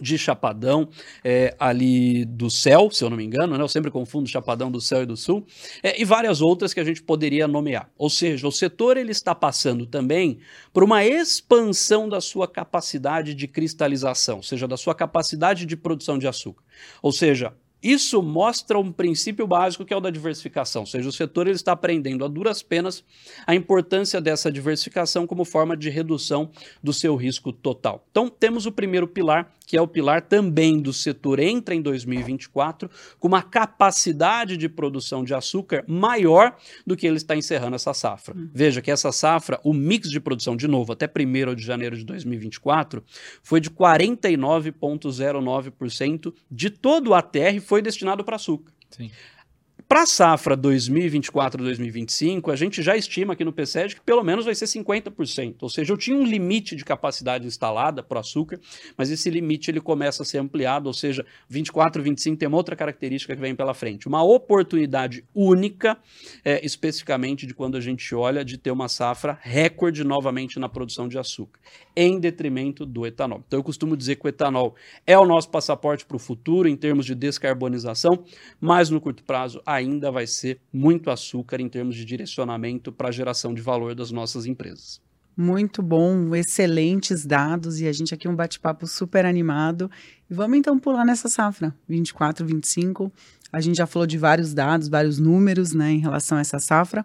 [0.00, 0.88] de Chapadão,
[1.24, 3.62] é, ali do céu, se eu não me engano, né?
[3.62, 5.46] eu sempre confundo Chapadão do céu e do sul,
[5.82, 7.90] é, e várias outras que a gente poderia nomear.
[7.96, 10.38] Ou seja, o setor ele está passando também
[10.72, 16.18] por uma expansão da sua capacidade de cristalização, ou seja, da sua capacidade de produção
[16.18, 16.62] de açúcar.
[17.02, 21.12] Ou seja, isso mostra um princípio básico que é o da diversificação, ou seja, o
[21.12, 23.04] setor ele está aprendendo a duras penas
[23.46, 26.50] a importância dessa diversificação como forma de redução
[26.82, 28.04] do seu risco total.
[28.10, 32.90] Então, temos o primeiro pilar, que é o pilar também do setor entra em 2024
[33.20, 38.34] com uma capacidade de produção de açúcar maior do que ele está encerrando essa safra.
[38.34, 38.48] Uhum.
[38.50, 42.04] Veja que essa safra, o mix de produção, de novo, até 1 de janeiro de
[42.06, 43.04] 2024,
[43.42, 48.72] foi de 49,09% de todo o ATR foi destinado para açúcar.
[48.88, 49.10] Sim.
[49.88, 54.54] Para a safra 2024-2025, a gente já estima aqui no PSED que pelo menos vai
[54.54, 55.56] ser 50%.
[55.62, 58.60] Ou seja, eu tinha um limite de capacidade instalada para o açúcar,
[58.98, 62.76] mas esse limite ele começa a ser ampliado, ou seja, 24, 25 tem uma outra
[62.76, 64.06] característica que vem pela frente.
[64.06, 65.96] Uma oportunidade única,
[66.44, 71.08] é, especificamente de quando a gente olha de ter uma safra recorde novamente na produção
[71.08, 71.58] de açúcar,
[72.00, 73.42] em detrimento do etanol.
[73.44, 76.76] Então eu costumo dizer que o etanol é o nosso passaporte para o futuro em
[76.76, 78.22] termos de descarbonização,
[78.60, 83.12] mas no curto prazo ainda vai ser muito açúcar em termos de direcionamento para a
[83.12, 85.00] geração de valor das nossas empresas.
[85.36, 89.90] Muito bom, excelentes dados e a gente aqui um bate-papo super animado.
[90.30, 93.12] E vamos então pular nessa safra, 24, 25.
[93.52, 97.04] A gente já falou de vários dados, vários números, né, em relação a essa safra.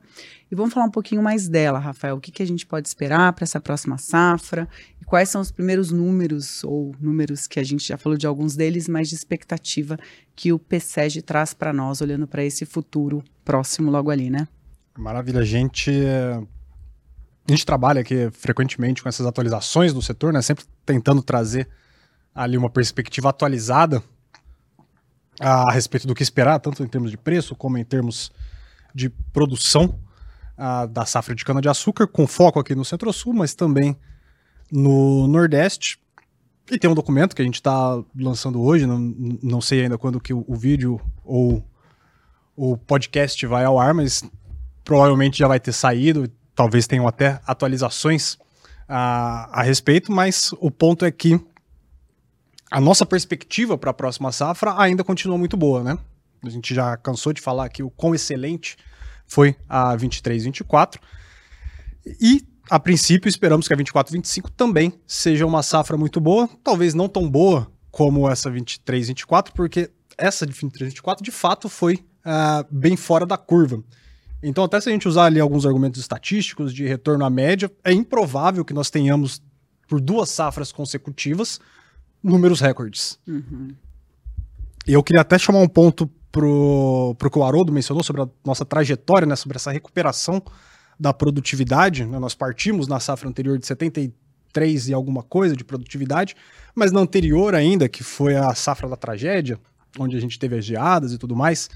[0.51, 2.17] E vamos falar um pouquinho mais dela, Rafael.
[2.17, 4.67] O que, que a gente pode esperar para essa próxima safra?
[5.01, 8.55] E quais são os primeiros números, ou números que a gente já falou de alguns
[8.55, 9.97] deles, mas de expectativa
[10.35, 14.47] que o PSEG traz para nós, olhando para esse futuro próximo logo ali, né?
[14.97, 15.91] Maravilha, a gente
[17.47, 20.41] a gente trabalha aqui frequentemente com essas atualizações do setor, né?
[20.41, 21.67] Sempre tentando trazer
[22.33, 24.03] ali uma perspectiva atualizada
[25.39, 28.31] a respeito do que esperar, tanto em termos de preço como em termos
[28.93, 29.99] de produção
[30.57, 33.97] a, da safra de cana-de-açúcar, com foco aqui no Centro-Sul, mas também
[34.71, 35.99] no Nordeste.
[36.71, 38.97] E tem um documento que a gente está lançando hoje, não,
[39.41, 41.63] não sei ainda quando que o, o vídeo ou
[42.55, 44.23] o podcast vai ao ar, mas
[44.83, 48.37] provavelmente já vai ter saído, talvez tenham até atualizações
[48.87, 51.39] a, a respeito, mas o ponto é que
[52.73, 55.95] a nossa perspectiva para a próxima safra ainda continua muito boa, né?
[56.43, 58.77] A gente já cansou de falar aqui o quão excelente
[59.27, 60.95] foi a 23-24
[62.19, 67.07] e a princípio esperamos que a 24-25 também seja uma safra muito boa, talvez não
[67.07, 73.23] tão boa como essa 23-24, porque essa de 23-24 de fato foi uh, bem fora
[73.23, 73.83] da curva.
[74.41, 77.93] Então, até se a gente usar ali alguns argumentos estatísticos de retorno à média, é
[77.93, 79.43] improvável que nós tenhamos,
[79.87, 81.59] por duas safras consecutivas,
[82.23, 83.19] números recordes.
[83.27, 83.75] Uhum.
[84.87, 88.29] E eu queria até chamar um ponto pro, pro que o Haroldo mencionou sobre a
[88.45, 90.41] nossa trajetória, né, sobre essa recuperação
[90.99, 92.05] da produtividade.
[92.05, 96.35] Né, nós partimos na safra anterior de 73 e alguma coisa de produtividade,
[96.75, 99.59] mas na anterior ainda, que foi a safra da tragédia,
[99.99, 101.69] onde a gente teve as geadas e tudo mais,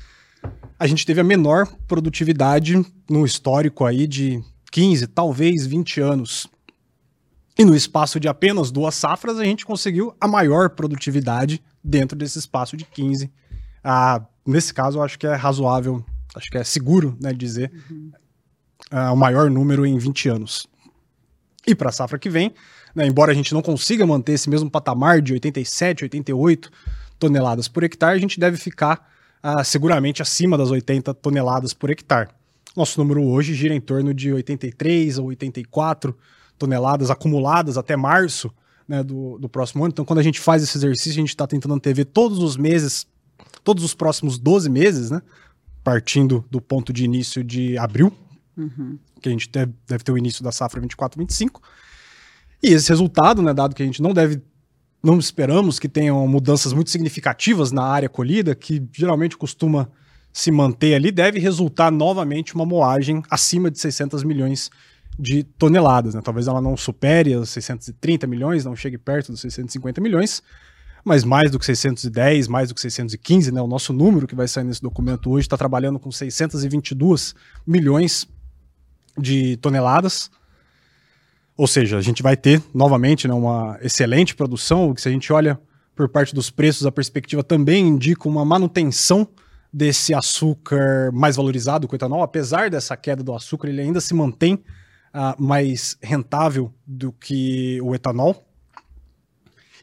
[0.80, 4.41] a gente teve a menor produtividade no histórico aí de
[4.72, 6.48] 15, talvez 20 anos.
[7.58, 12.38] E no espaço de apenas duas safras, a gente conseguiu a maior produtividade dentro desse
[12.38, 13.32] espaço de 15.
[13.84, 16.05] Ah, nesse caso, eu acho que é razoável,
[16.36, 18.12] acho que é seguro né, dizer uhum.
[18.91, 20.68] ah, o maior número em 20 anos.
[21.66, 22.53] E para a safra que vem,
[22.93, 26.72] né, embora a gente não consiga manter esse mesmo patamar de 87, 88
[27.18, 29.10] toneladas por hectare, a gente deve ficar
[29.41, 32.30] ah, seguramente acima das 80 toneladas por hectare.
[32.76, 36.36] Nosso número hoje gira em torno de 83 ou 84 toneladas
[37.10, 38.51] acumuladas até março
[38.88, 39.91] né, do, do próximo ano.
[39.91, 43.05] Então, quando a gente faz esse exercício, a gente está tentando antever todos os meses,
[43.64, 45.22] todos os próximos 12 meses, né,
[45.84, 48.14] partindo do ponto de início de abril,
[48.55, 48.97] uhum.
[49.22, 51.62] que a gente deve, deve ter o início da safra 24-25.
[52.64, 54.41] E esse resultado, né, dado que a gente não deve
[55.03, 59.89] não esperamos que tenham mudanças muito significativas na área colhida, que geralmente costuma
[60.34, 64.70] se manter ali, deve resultar novamente uma moagem acima de 600 milhões
[65.18, 66.13] de toneladas.
[66.13, 66.22] Né?
[66.24, 70.43] Talvez ela não supere os 630 milhões, não chegue perto dos 650 milhões,
[71.03, 73.61] mas mais do que 610, mais do que 615, né?
[73.61, 77.34] o nosso número que vai sair nesse documento hoje está trabalhando com 622
[77.65, 78.28] milhões
[79.18, 80.30] de toneladas.
[81.55, 85.59] Ou seja, a gente vai ter novamente né, uma excelente produção, se a gente olha
[85.95, 89.28] por parte dos preços, a perspectiva também indica uma manutenção
[89.74, 94.63] desse açúcar mais valorizado, o etanol, apesar dessa queda do açúcar, ele ainda se mantém
[95.18, 98.45] uh, mais rentável do que o etanol.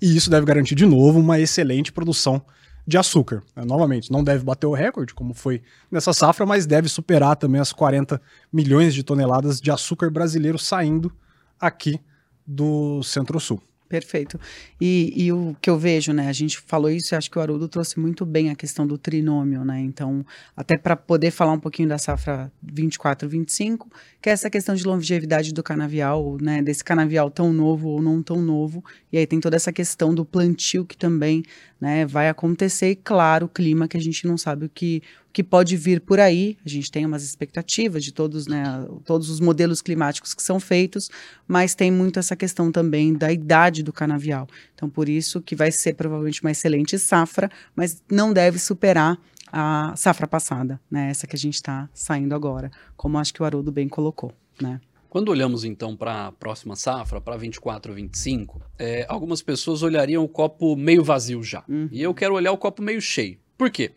[0.01, 2.41] E isso deve garantir de novo uma excelente produção
[2.87, 3.43] de açúcar.
[3.57, 3.65] Né?
[3.65, 7.73] Novamente, não deve bater o recorde, como foi nessa safra, mas deve superar também as
[7.73, 8.21] 40
[8.53, 11.13] milhões de toneladas de açúcar brasileiro saindo
[11.59, 11.99] aqui
[12.47, 13.61] do Centro-Sul.
[13.89, 14.41] Perfeito.
[14.81, 16.29] E, e, o que eu vejo, né?
[16.29, 18.97] A gente falou isso e acho que o Haroldo trouxe muito bem a questão do
[18.97, 19.79] trinômio, né?
[19.81, 20.25] Então,
[20.57, 23.91] até para poder falar um pouquinho da safra 24, 25,
[24.23, 26.63] que é essa questão de longevidade do canavial, né?
[26.63, 28.83] Desse canavial tão novo ou não tão novo.
[29.13, 31.43] E aí tem toda essa questão do plantio que também
[31.85, 32.93] né, vai acontecer.
[32.93, 36.19] E claro, o clima que a gente não sabe o que, que pode vir por
[36.19, 36.57] aí.
[36.65, 38.65] A gente tem umas expectativas de todos, né,
[39.05, 41.11] todos os modelos climáticos que são feitos,
[41.47, 44.49] mas tem muito essa questão também da idade do canavial.
[44.75, 49.19] Então, por isso que vai ser provavelmente uma excelente safra, mas não deve superar
[49.53, 53.45] a safra passada, né, essa que a gente está saindo agora, como acho que o
[53.45, 54.81] Haroldo bem colocou, né.
[55.15, 60.29] Quando olhamos então para a próxima safra, para 24, 25, é, algumas pessoas olhariam o
[60.29, 61.63] copo meio vazio já.
[61.69, 61.89] Uhum.
[61.93, 63.39] E eu quero olhar o copo meio cheio.
[63.57, 63.93] Por quê?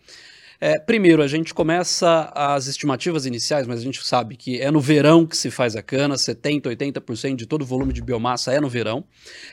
[0.60, 4.80] É, primeiro, a gente começa as estimativas iniciais, mas a gente sabe que é no
[4.80, 8.60] verão que se faz a cana, 70%, 80% de todo o volume de biomassa é
[8.60, 9.04] no verão.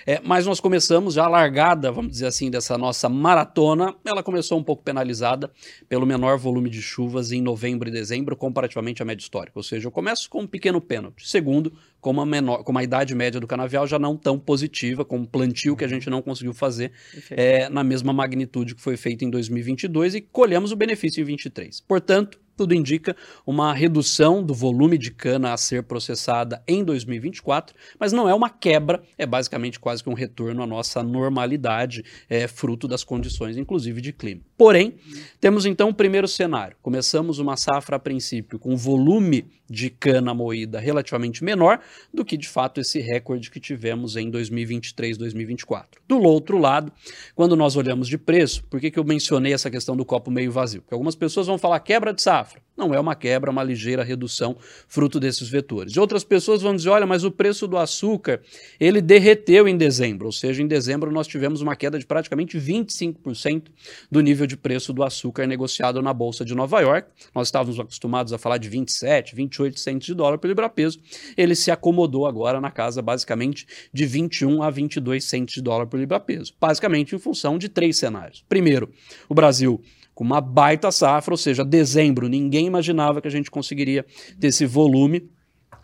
[0.07, 4.59] É, mas nós começamos já a largada, vamos dizer assim, dessa nossa maratona, ela começou
[4.59, 5.51] um pouco penalizada
[5.91, 9.59] pelo menor volume de chuvas em novembro e dezembro, comparativamente à média histórica.
[9.59, 11.29] Ou seja, eu começo com um pequeno pênalti.
[11.29, 15.21] Segundo, com a, menor, com a idade média do canavial já não tão positiva, com
[15.21, 16.93] o plantio que a gente não conseguiu fazer
[17.31, 21.81] é, na mesma magnitude que foi feito em 2022 e colhemos o benefício em 23.
[21.81, 28.13] Portanto, tudo indica uma redução do volume de cana a ser processada em 2024, mas
[28.13, 32.87] não é uma quebra, é basicamente quase que um retorno à nossa normalidade, é fruto
[32.89, 34.43] das condições, inclusive de clima.
[34.57, 34.95] Porém,
[35.41, 36.77] temos então o primeiro cenário.
[36.81, 41.81] Começamos uma safra a princípio com volume de cana moída relativamente menor
[42.13, 46.03] do que de fato esse recorde que tivemos em 2023, 2024.
[46.07, 46.93] Do outro lado,
[47.35, 50.53] quando nós olhamos de preço, por que, que eu mencionei essa questão do copo meio
[50.53, 50.83] vazio?
[50.83, 52.44] Porque algumas pessoas vão falar quebra de safra.
[52.77, 54.57] Não é uma quebra, é uma ligeira redução
[54.89, 55.97] fruto desses vetores.
[55.97, 58.41] Outras pessoas vão dizer, olha, mas o preço do açúcar,
[58.81, 63.67] ele derreteu em dezembro, ou seja, em dezembro nós tivemos uma queda de praticamente 25%
[64.11, 67.09] do nível de preço do açúcar negociado na Bolsa de Nova York.
[67.33, 70.99] Nós estávamos acostumados a falar de 27, 28 centos de dólar por libra-peso.
[71.37, 76.01] Ele se acomodou agora na casa basicamente de 21 a 22 centos de dólar por
[76.01, 76.53] libra-peso.
[76.61, 78.45] Basicamente em função de três cenários.
[78.49, 78.91] Primeiro,
[79.29, 79.81] o Brasil
[80.15, 84.05] com uma baita safra, ou seja, dezembro, ninguém imaginava que a gente conseguiria
[84.39, 85.29] ter esse volume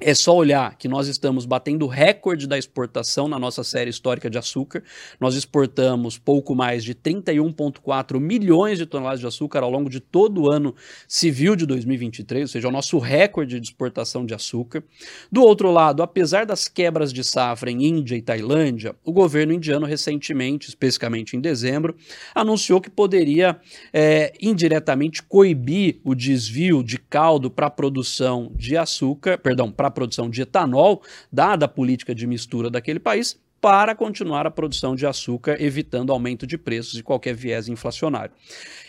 [0.00, 4.38] é só olhar que nós estamos batendo recorde da exportação na nossa série histórica de
[4.38, 4.82] açúcar.
[5.20, 10.42] Nós exportamos pouco mais de 31,4 milhões de toneladas de açúcar ao longo de todo
[10.42, 10.74] o ano
[11.06, 14.82] civil de 2023, ou seja, o nosso recorde de exportação de açúcar.
[15.30, 19.84] Do outro lado, apesar das quebras de safra em Índia e Tailândia, o governo indiano
[19.84, 21.94] recentemente, especificamente em dezembro,
[22.34, 23.60] anunciou que poderia
[23.92, 29.92] é, indiretamente coibir o desvio de caldo para a produção de açúcar, perdão, para a
[29.92, 35.06] produção de etanol, dada a política de mistura daquele país, para continuar a produção de
[35.06, 38.32] açúcar, evitando aumento de preços e qualquer viés inflacionário.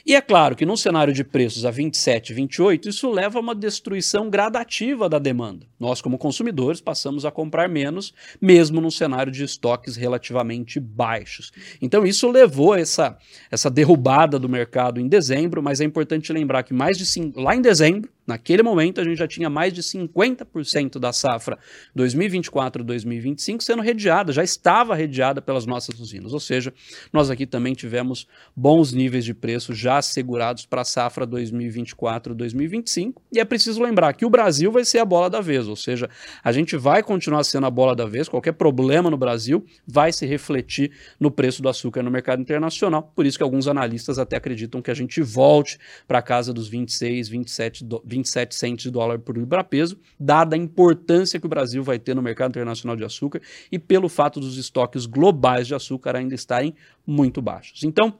[0.05, 3.53] E é claro que num cenário de preços a 27, 28, isso leva a uma
[3.53, 5.65] destruição gradativa da demanda.
[5.79, 11.51] Nós, como consumidores, passamos a comprar menos, mesmo num cenário de estoques relativamente baixos.
[11.81, 13.17] Então, isso levou a essa,
[13.49, 17.61] essa derrubada do mercado em dezembro, mas é importante lembrar que mais de lá em
[17.61, 21.57] dezembro, Naquele momento, a gente já tinha mais de 50% da safra
[21.97, 26.31] 2024-2025 sendo rediada, já estava rediada pelas nossas usinas.
[26.31, 26.73] Ou seja,
[27.11, 33.15] nós aqui também tivemos bons níveis de preço já assegurados para a safra 2024-2025.
[33.31, 36.09] E é preciso lembrar que o Brasil vai ser a bola da vez, ou seja,
[36.43, 38.29] a gente vai continuar sendo a bola da vez.
[38.29, 43.11] Qualquer problema no Brasil vai se refletir no preço do açúcar no mercado internacional.
[43.15, 45.77] Por isso que alguns analistas até acreditam que a gente volte
[46.07, 50.59] para a casa dos 26, 27, 27 27 centos de dólar por libra-peso, dada a
[50.59, 54.57] importância que o Brasil vai ter no mercado internacional de açúcar e pelo fato dos
[54.57, 56.73] estoques globais de açúcar ainda estarem
[57.05, 57.83] muito baixos.
[57.83, 58.17] Então,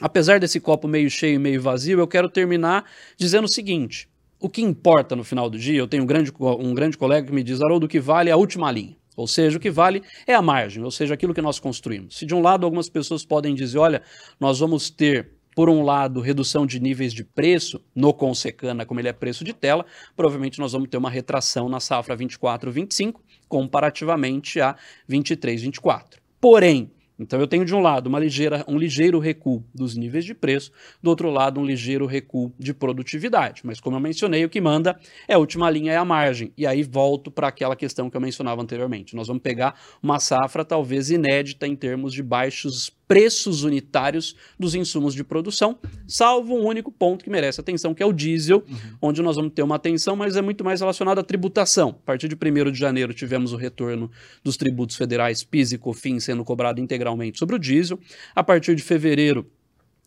[0.00, 2.84] apesar desse copo meio cheio e meio vazio, eu quero terminar
[3.16, 6.74] dizendo o seguinte: o que importa no final do dia, eu tenho um grande, um
[6.74, 8.96] grande colega que me diz, Haroldo, o que vale é a última linha.
[9.16, 12.16] Ou seja, o que vale é a margem, ou seja, aquilo que nós construímos.
[12.16, 14.02] Se de um lado algumas pessoas podem dizer, olha,
[14.38, 19.08] nós vamos ter por um lado, redução de níveis de preço no Consecana, como ele
[19.08, 19.84] é preço de tela,
[20.16, 23.16] provavelmente nós vamos ter uma retração na safra 24-25
[23.48, 24.76] comparativamente a
[25.10, 26.18] 23-24.
[26.40, 26.90] Porém,
[27.20, 30.72] então eu tenho de um lado uma ligeira, um ligeiro recuo dos níveis de preço,
[31.02, 33.62] do outro lado um ligeiro recuo de produtividade.
[33.64, 34.98] Mas como eu mencionei, o que manda
[35.28, 36.52] é a última linha é a margem.
[36.56, 39.14] E aí volto para aquela questão que eu mencionava anteriormente.
[39.14, 45.14] Nós vamos pegar uma safra talvez inédita em termos de baixos preços unitários dos insumos
[45.14, 48.76] de produção, salvo um único ponto que merece atenção, que é o diesel, uhum.
[49.02, 51.88] onde nós vamos ter uma atenção, mas é muito mais relacionado à tributação.
[51.88, 54.08] A partir de 1 de janeiro tivemos o retorno
[54.44, 57.98] dos tributos federais PIS e COFINS sendo cobrado integralmente sobre o diesel.
[58.32, 59.44] A partir de fevereiro,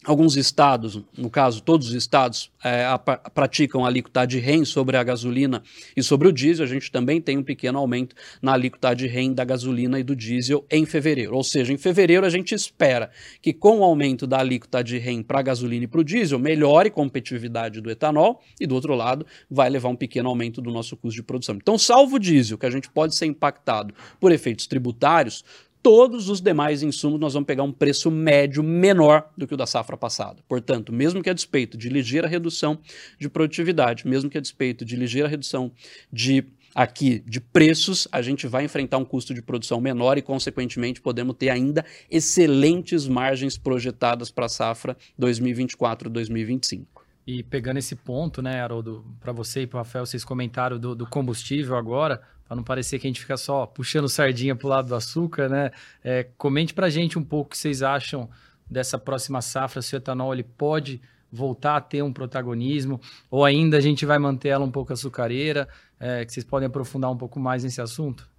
[0.06, 4.97] Alguns estados, no caso todos os estados, é, a, praticam a alíquota de REN sobre
[4.97, 5.64] a gasolina
[5.95, 6.66] e sobre o diesel.
[6.66, 10.16] A gente também tem um pequeno aumento na alíquota de REN da gasolina e do
[10.16, 11.36] diesel em fevereiro.
[11.36, 15.24] Ou seja, em fevereiro a gente espera que com o aumento da alíquota de REN
[15.24, 18.95] para a gasolina e para o diesel, melhore a competitividade do etanol e do outro
[18.95, 21.56] lado vai levar um pequeno aumento do nosso custo de produção.
[21.56, 25.45] Então, salvo o diesel, que a gente pode ser impactado por efeitos tributários,
[25.84, 29.67] todos os demais insumos nós vamos pegar um preço médio menor do que o da
[29.67, 30.41] safra passada.
[30.47, 32.79] Portanto, mesmo que a despeito de ligeira redução
[33.19, 35.71] de produtividade, mesmo que a despeito de ligeira redução
[36.11, 41.01] de aqui de preços, a gente vai enfrentar um custo de produção menor e, consequentemente,
[41.01, 46.86] podemos ter ainda excelentes margens projetadas para a safra 2024-2025.
[47.27, 50.95] E pegando esse ponto, né, Haroldo, para você e para o Rafael, vocês comentaram do,
[50.95, 52.21] do combustível agora
[52.54, 55.49] para não parecer que a gente fica só puxando sardinha para o lado do açúcar,
[55.49, 55.72] né?
[56.04, 58.30] É, comente para a gente um pouco o que vocês acham
[58.70, 61.01] dessa próxima safra, se o etanol ele pode
[61.32, 65.68] voltar a ter um protagonismo, ou ainda a gente vai manter ela um pouco açucareira,
[65.99, 68.30] é, que vocês podem aprofundar um pouco mais nesse assunto?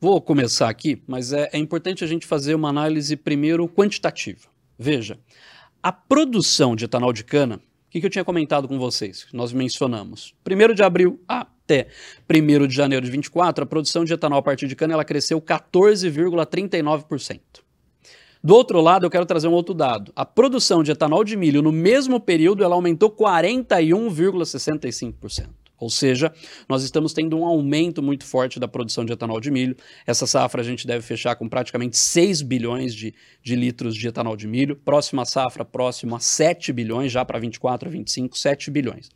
[0.00, 4.46] Vou começar aqui, mas é, é importante a gente fazer uma análise primeiro quantitativa.
[4.78, 5.18] Veja,
[5.82, 9.26] a produção de etanol de cana, o que, que eu tinha comentado com vocês?
[9.32, 10.32] Nós mencionamos.
[10.48, 11.88] 1 de abril a até
[12.32, 15.38] 1 de janeiro de 24, a produção de etanol a partir de cana ela cresceu
[15.40, 17.40] 14,39%.
[18.42, 20.10] Do outro lado, eu quero trazer um outro dado.
[20.16, 25.67] A produção de etanol de milho no mesmo período ela aumentou 41,65%.
[25.78, 26.32] Ou seja,
[26.68, 29.76] nós estamos tendo um aumento muito forte da produção de etanol de milho.
[30.06, 34.36] Essa safra a gente deve fechar com praticamente 6 bilhões de, de litros de etanol
[34.36, 34.74] de milho.
[34.74, 39.08] Próxima safra, próximo a 7 bilhões, já para 24 a 25, 7 bilhões.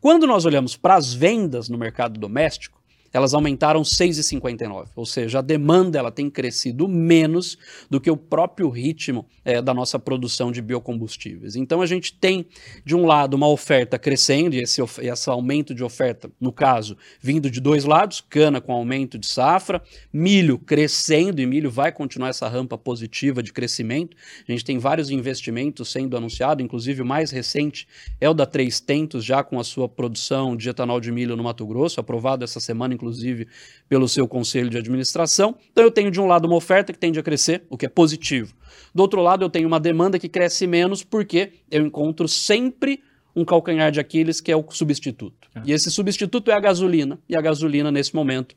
[0.00, 2.81] Quando nós olhamos para as vendas no mercado doméstico,
[3.12, 7.58] elas aumentaram 6,59, ou seja, a demanda ela tem crescido menos
[7.90, 11.54] do que o próprio ritmo é, da nossa produção de biocombustíveis.
[11.54, 12.46] Então a gente tem,
[12.84, 17.50] de um lado, uma oferta crescendo, e esse, esse aumento de oferta, no caso, vindo
[17.50, 19.82] de dois lados, cana com aumento de safra,
[20.12, 24.16] milho crescendo, e milho vai continuar essa rampa positiva de crescimento.
[24.48, 27.86] A gente tem vários investimentos sendo anunciados, inclusive o mais recente
[28.20, 31.42] é o da Três Tentos, já com a sua produção de etanol de milho no
[31.42, 33.48] Mato Grosso, aprovado essa semana, inclusive,
[33.88, 35.56] pelo seu conselho de administração.
[35.72, 37.88] Então eu tenho de um lado uma oferta que tende a crescer, o que é
[37.88, 38.54] positivo.
[38.94, 43.02] Do outro lado, eu tenho uma demanda que cresce menos porque eu encontro sempre
[43.34, 45.48] um calcanhar de Aquiles que é o substituto.
[45.54, 45.62] É.
[45.66, 47.18] E esse substituto é a gasolina.
[47.28, 48.54] E a gasolina, nesse momento,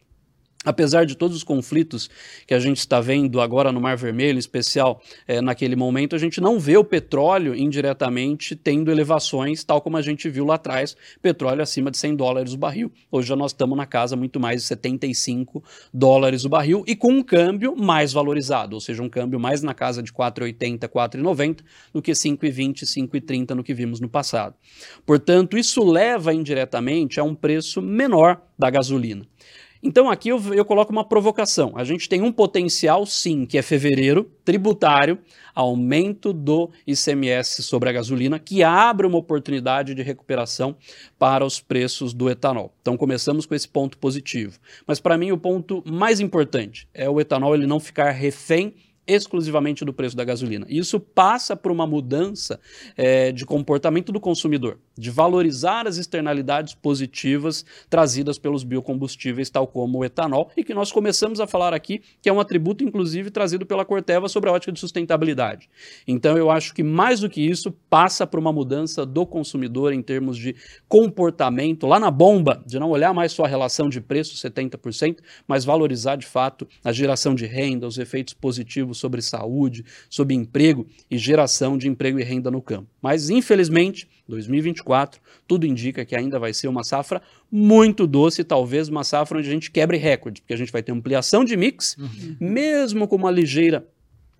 [0.65, 2.09] Apesar de todos os conflitos
[2.47, 6.19] que a gente está vendo agora no Mar Vermelho, em especial é, naquele momento, a
[6.19, 10.97] gente não vê o petróleo indiretamente tendo elevações, tal como a gente viu lá atrás,
[11.21, 12.91] petróleo acima de 100 dólares o barril.
[13.11, 15.63] Hoje já nós estamos na casa muito mais de 75
[15.93, 19.73] dólares o barril e com um câmbio mais valorizado, ou seja, um câmbio mais na
[19.73, 21.59] casa de 4,80, 4,90
[21.93, 24.55] do que 5,20, 5,30 no que vimos no passado.
[25.05, 29.25] Portanto, isso leva indiretamente a um preço menor da gasolina.
[29.85, 31.73] Então aqui eu, eu coloco uma provocação.
[31.75, 35.19] A gente tem um potencial, sim, que é fevereiro, tributário,
[35.53, 40.75] aumento do ICMS sobre a gasolina, que abre uma oportunidade de recuperação
[41.19, 42.73] para os preços do etanol.
[42.81, 44.57] Então começamos com esse ponto positivo.
[44.87, 48.73] Mas para mim o ponto mais importante é o etanol ele não ficar refém
[49.07, 50.65] exclusivamente do preço da gasolina.
[50.69, 52.59] Isso passa por uma mudança
[52.97, 59.99] é, de comportamento do consumidor, de valorizar as externalidades positivas trazidas pelos biocombustíveis, tal como
[59.99, 63.65] o etanol, e que nós começamos a falar aqui, que é um atributo, inclusive, trazido
[63.65, 65.69] pela Corteva sobre a ótica de sustentabilidade.
[66.07, 70.01] Então, eu acho que mais do que isso, passa por uma mudança do consumidor em
[70.01, 70.55] termos de
[70.87, 75.65] comportamento, lá na bomba, de não olhar mais só a relação de preço, 70%, mas
[75.65, 81.17] valorizar de fato a geração de renda, os efeitos positivos sobre saúde, sobre emprego e
[81.17, 82.87] geração de emprego e renda no campo.
[83.01, 87.21] Mas, infelizmente, 2024, tudo indica que ainda vai ser uma safra
[87.51, 90.91] muito doce, talvez uma safra onde a gente quebre recorde, porque a gente vai ter
[90.91, 92.35] ampliação de mix, uhum.
[92.39, 93.87] mesmo com uma ligeira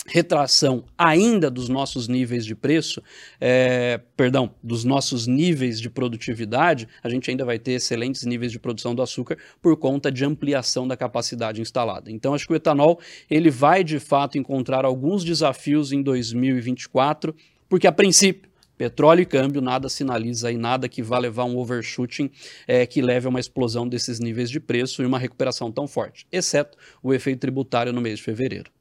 [0.05, 3.01] retração ainda dos nossos níveis de preço,
[3.41, 8.59] é, perdão, dos nossos níveis de produtividade, a gente ainda vai ter excelentes níveis de
[8.59, 12.11] produção do açúcar por conta de ampliação da capacidade instalada.
[12.11, 12.99] Então, acho que o etanol
[13.29, 17.35] ele vai de fato encontrar alguns desafios em 2024,
[17.67, 22.29] porque a princípio Petróleo e câmbio, nada sinaliza aí, nada que vá levar um overshooting
[22.67, 26.27] é, que leve a uma explosão desses níveis de preço e uma recuperação tão forte,
[26.29, 28.74] exceto o efeito tributário no mês de fevereiro.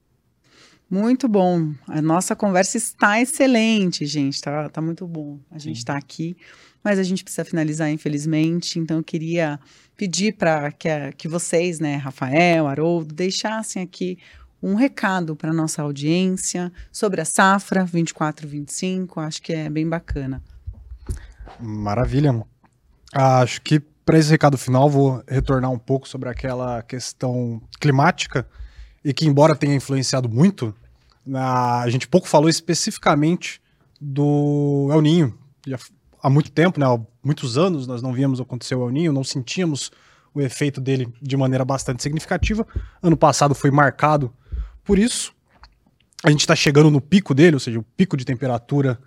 [0.94, 1.74] Muito bom.
[1.88, 4.40] A nossa conversa está excelente, gente.
[4.40, 5.40] Tá, tá muito bom.
[5.50, 6.36] A gente está aqui,
[6.84, 8.78] mas a gente precisa finalizar, infelizmente.
[8.78, 9.58] Então, eu queria
[9.96, 14.18] pedir para que, que vocês, né, Rafael, Haroldo, deixassem aqui
[14.62, 19.18] um recado para nossa audiência sobre a safra 24-25.
[19.18, 20.40] Acho que é bem bacana.
[21.58, 22.40] Maravilha.
[23.12, 28.46] Acho que para esse recado final, vou retornar um pouco sobre aquela questão climática
[29.04, 30.72] e que, embora tenha influenciado muito,
[31.32, 33.60] a gente pouco falou especificamente
[34.00, 35.38] do El Ninho.
[35.66, 35.78] Já
[36.22, 39.24] há muito tempo, né, há muitos anos, nós não víamos acontecer o El Ninho, não
[39.24, 39.90] sentíamos
[40.34, 42.66] o efeito dele de maneira bastante significativa.
[43.02, 44.32] Ano passado foi marcado
[44.82, 45.32] por isso.
[46.22, 48.98] A gente está chegando no pico dele, ou seja, o pico de temperatura,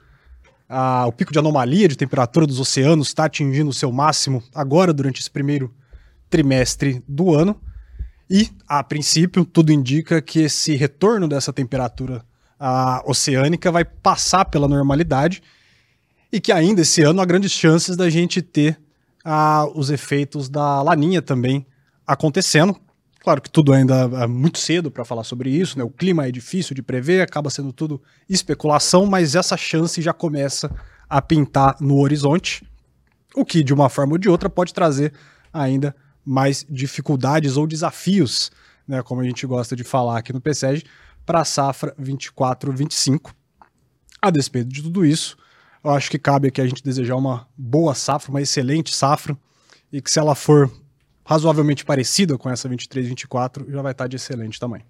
[0.69, 4.93] a, o pico de anomalia de temperatura dos oceanos está atingindo o seu máximo agora,
[4.93, 5.73] durante esse primeiro
[6.29, 7.59] trimestre do ano.
[8.29, 12.23] E, a princípio, tudo indica que esse retorno dessa temperatura
[13.05, 15.41] oceânica vai passar pela normalidade
[16.31, 18.79] e que ainda esse ano há grandes chances da gente ter
[19.75, 21.65] os efeitos da laninha também
[22.05, 22.75] acontecendo.
[23.19, 25.83] Claro que tudo ainda é muito cedo para falar sobre isso, né?
[25.83, 30.73] o clima é difícil de prever, acaba sendo tudo especulação, mas essa chance já começa
[31.09, 32.65] a pintar no horizonte,
[33.35, 35.13] o que de uma forma ou de outra pode trazer
[35.51, 35.95] ainda
[36.27, 38.51] mais dificuldades ou desafios,
[38.85, 40.83] né, como a gente gosta de falar aqui no PSEG,
[41.25, 43.31] para a safra 24-25.
[44.21, 45.37] A despeito de tudo isso,
[45.81, 49.37] eu acho que cabe aqui a gente desejar uma boa safra, uma excelente safra,
[49.91, 50.69] e que se ela for
[51.23, 54.83] razoavelmente parecida com essa 23-24, já vai estar de excelente tamanho.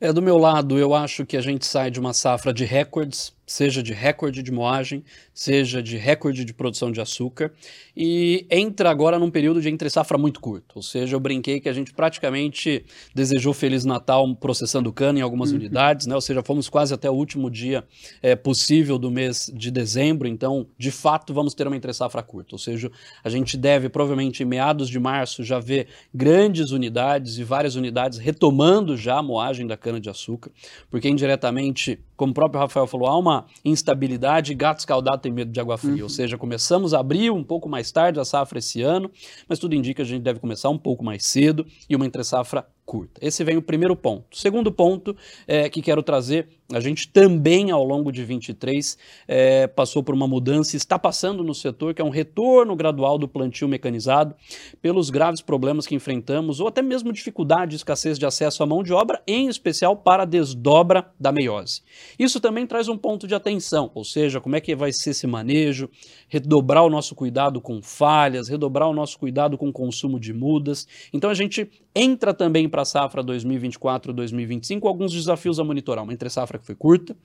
[0.00, 3.32] É, do meu lado, eu acho que a gente sai de uma safra de recordes,
[3.46, 7.52] seja de recorde de moagem, seja de recorde de produção de açúcar,
[7.96, 10.76] e entra agora num período de entre safra muito curto.
[10.76, 12.84] Ou seja, eu brinquei que a gente praticamente
[13.14, 15.56] desejou Feliz Natal processando cana em algumas uhum.
[15.56, 16.14] unidades, né?
[16.14, 17.84] ou seja, fomos quase até o último dia
[18.20, 22.54] é, possível do mês de dezembro, então, de fato, vamos ter uma entre safra curta.
[22.54, 22.90] Ou seja,
[23.22, 28.18] a gente deve, provavelmente, em meados de março, já ver grandes unidades e várias unidades
[28.18, 30.50] retomando já a moagem da cana-de-açúcar,
[30.90, 35.60] porque indiretamente, como o próprio Rafael falou, há uma instabilidade, gato escaldado tem medo de
[35.60, 35.96] água fria.
[35.96, 36.02] Uhum.
[36.04, 39.10] Ou seja, começamos a abrir um pouco mais tarde a safra esse ano,
[39.48, 42.24] mas tudo indica que a gente deve começar um pouco mais cedo e uma entre
[42.24, 43.20] safra curta.
[43.20, 44.24] Esse vem o primeiro ponto.
[44.38, 45.14] Segundo ponto
[45.46, 50.26] é, que quero trazer, a gente também ao longo de 23 é, passou por uma
[50.26, 54.34] mudança, está passando no setor, que é um retorno gradual do plantio mecanizado,
[54.80, 58.82] pelos graves problemas que enfrentamos, ou até mesmo dificuldade e escassez de acesso à mão
[58.82, 61.82] de obra, em especial para a desdobra da meiose.
[62.18, 65.26] Isso também traz um ponto de atenção, ou seja, como é que vai ser esse
[65.26, 65.90] manejo,
[66.28, 70.86] redobrar o nosso cuidado com falhas, redobrar o nosso cuidado com o consumo de mudas.
[71.12, 76.04] Então a gente entra também para a safra 2024-2025 alguns desafios a monitorar.
[76.04, 77.16] Uma entre safra que foi curta,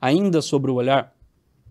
[0.00, 1.12] ainda sobre o olhar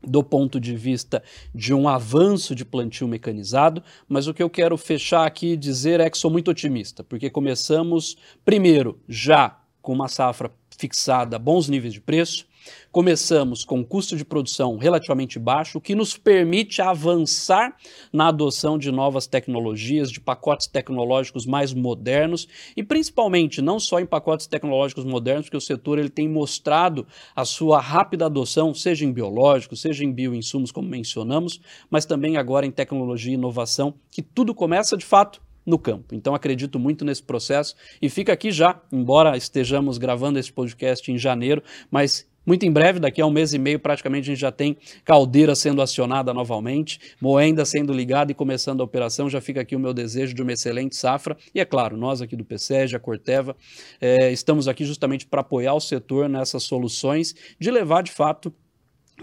[0.02, 1.24] do ponto de vista
[1.56, 6.00] de um avanço de plantio mecanizado, mas o que eu quero fechar aqui e dizer
[6.00, 11.68] é que sou muito otimista, porque começamos, primeiro, já com uma safra fixada a bons
[11.68, 12.46] níveis de preço,
[12.92, 17.76] Começamos com custo de produção relativamente baixo, o que nos permite avançar
[18.12, 24.06] na adoção de novas tecnologias, de pacotes tecnológicos mais modernos e principalmente não só em
[24.06, 27.06] pacotes tecnológicos modernos, porque o setor ele tem mostrado
[27.36, 32.66] a sua rápida adoção, seja em biológicos, seja em bioinsumos, como mencionamos, mas também agora
[32.66, 36.16] em tecnologia e inovação, que tudo começa de fato no campo.
[36.16, 41.18] Então acredito muito nesse processo e fica aqui já, embora estejamos gravando esse podcast em
[41.18, 44.52] janeiro, mas muito em breve, daqui a um mês e meio, praticamente a gente já
[44.52, 49.30] tem caldeira sendo acionada novamente, moenda sendo ligada e começando a operação.
[49.30, 51.38] Já fica aqui o meu desejo de uma excelente safra.
[51.54, 53.56] E é claro, nós aqui do PSEG, a Corteva,
[54.02, 58.54] é, estamos aqui justamente para apoiar o setor nessas soluções de levar de fato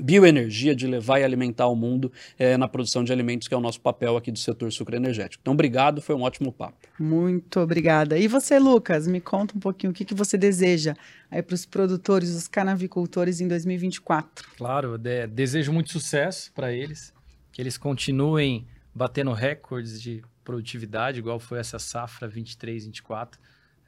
[0.00, 3.60] bioenergia, de levar e alimentar o mundo é, na produção de alimentos, que é o
[3.60, 5.40] nosso papel aqui do setor sucroenergético.
[5.40, 6.76] Então, obrigado, foi um ótimo papo.
[6.98, 8.18] Muito obrigada.
[8.18, 10.94] E você, Lucas, me conta um pouquinho o que, que você deseja
[11.30, 14.48] aí para os produtores, os canavicultores em 2024.
[14.56, 17.12] Claro, de, desejo muito sucesso para eles,
[17.52, 23.38] que eles continuem batendo recordes de produtividade, igual foi essa safra 23, 24.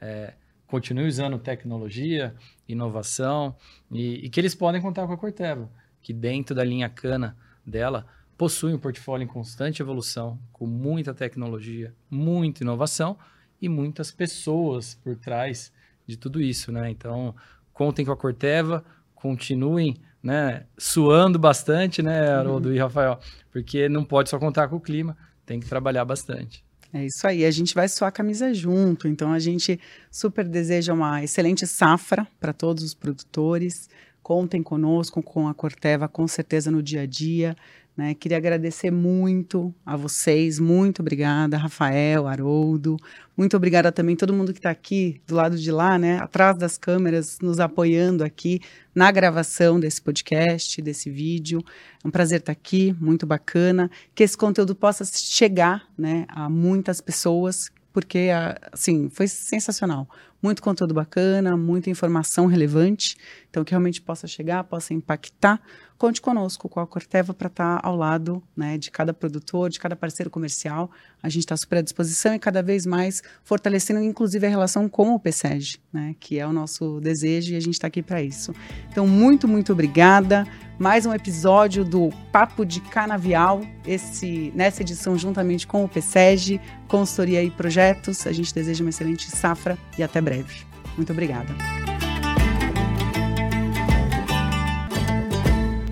[0.01, 0.33] É,
[0.67, 2.35] continue usando tecnologia,
[2.67, 3.55] inovação
[3.91, 5.69] e, e que eles podem contar com a Corteva
[6.01, 7.35] que dentro da linha cana
[7.65, 8.05] dela
[8.37, 13.17] possui um portfólio em constante evolução, com muita tecnologia, muita inovação
[13.61, 15.73] e muitas pessoas por trás
[16.07, 16.89] de tudo isso, né?
[16.89, 17.35] Então,
[17.73, 18.83] contem com a Corteva,
[19.13, 22.75] continuem, né, suando bastante, né, Haroldo uhum.
[22.75, 23.19] e Rafael,
[23.51, 26.63] porque não pode só contar com o clima, tem que trabalhar bastante.
[26.91, 29.79] É isso aí, a gente vai suar a camisa junto, então a gente
[30.09, 33.89] super deseja uma excelente safra para todos os produtores,
[34.29, 37.57] Contem conosco, com a Corteva, com certeza no dia a dia.
[37.97, 38.13] Né?
[38.13, 42.95] Queria agradecer muito a vocês, muito obrigada, Rafael, Haroldo,
[43.35, 46.55] muito obrigada também a todo mundo que está aqui do lado de lá, né, atrás
[46.59, 48.61] das câmeras, nos apoiando aqui
[48.93, 51.63] na gravação desse podcast, desse vídeo.
[52.03, 56.47] É um prazer estar tá aqui, muito bacana, que esse conteúdo possa chegar, né, a
[56.47, 58.29] muitas pessoas porque,
[58.71, 60.07] assim, foi sensacional.
[60.41, 63.17] Muito conteúdo bacana, muita informação relevante.
[63.49, 65.59] Então, que realmente possa chegar, possa impactar.
[65.97, 69.79] Conte conosco com a Corteva para estar tá ao lado né, de cada produtor, de
[69.79, 70.89] cada parceiro comercial.
[71.21, 75.13] A gente está super à disposição e cada vez mais fortalecendo, inclusive, a relação com
[75.13, 78.53] o PSEG, né, que é o nosso desejo e a gente está aqui para isso.
[78.89, 80.47] Então, muito, muito obrigada.
[80.79, 87.43] Mais um episódio do Papo de Canavial, esse, nessa edição juntamente com o PSEG, consultoria
[87.43, 88.25] e projetos.
[88.25, 90.63] A gente deseja uma excelente safra e até breve.
[90.95, 91.49] Muito obrigada.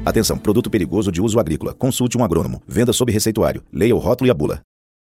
[0.05, 1.73] Atenção, produto perigoso de uso agrícola.
[1.73, 2.61] Consulte um agrônomo.
[2.67, 3.63] Venda sob receituário.
[3.73, 4.61] Leia o rótulo e a bula.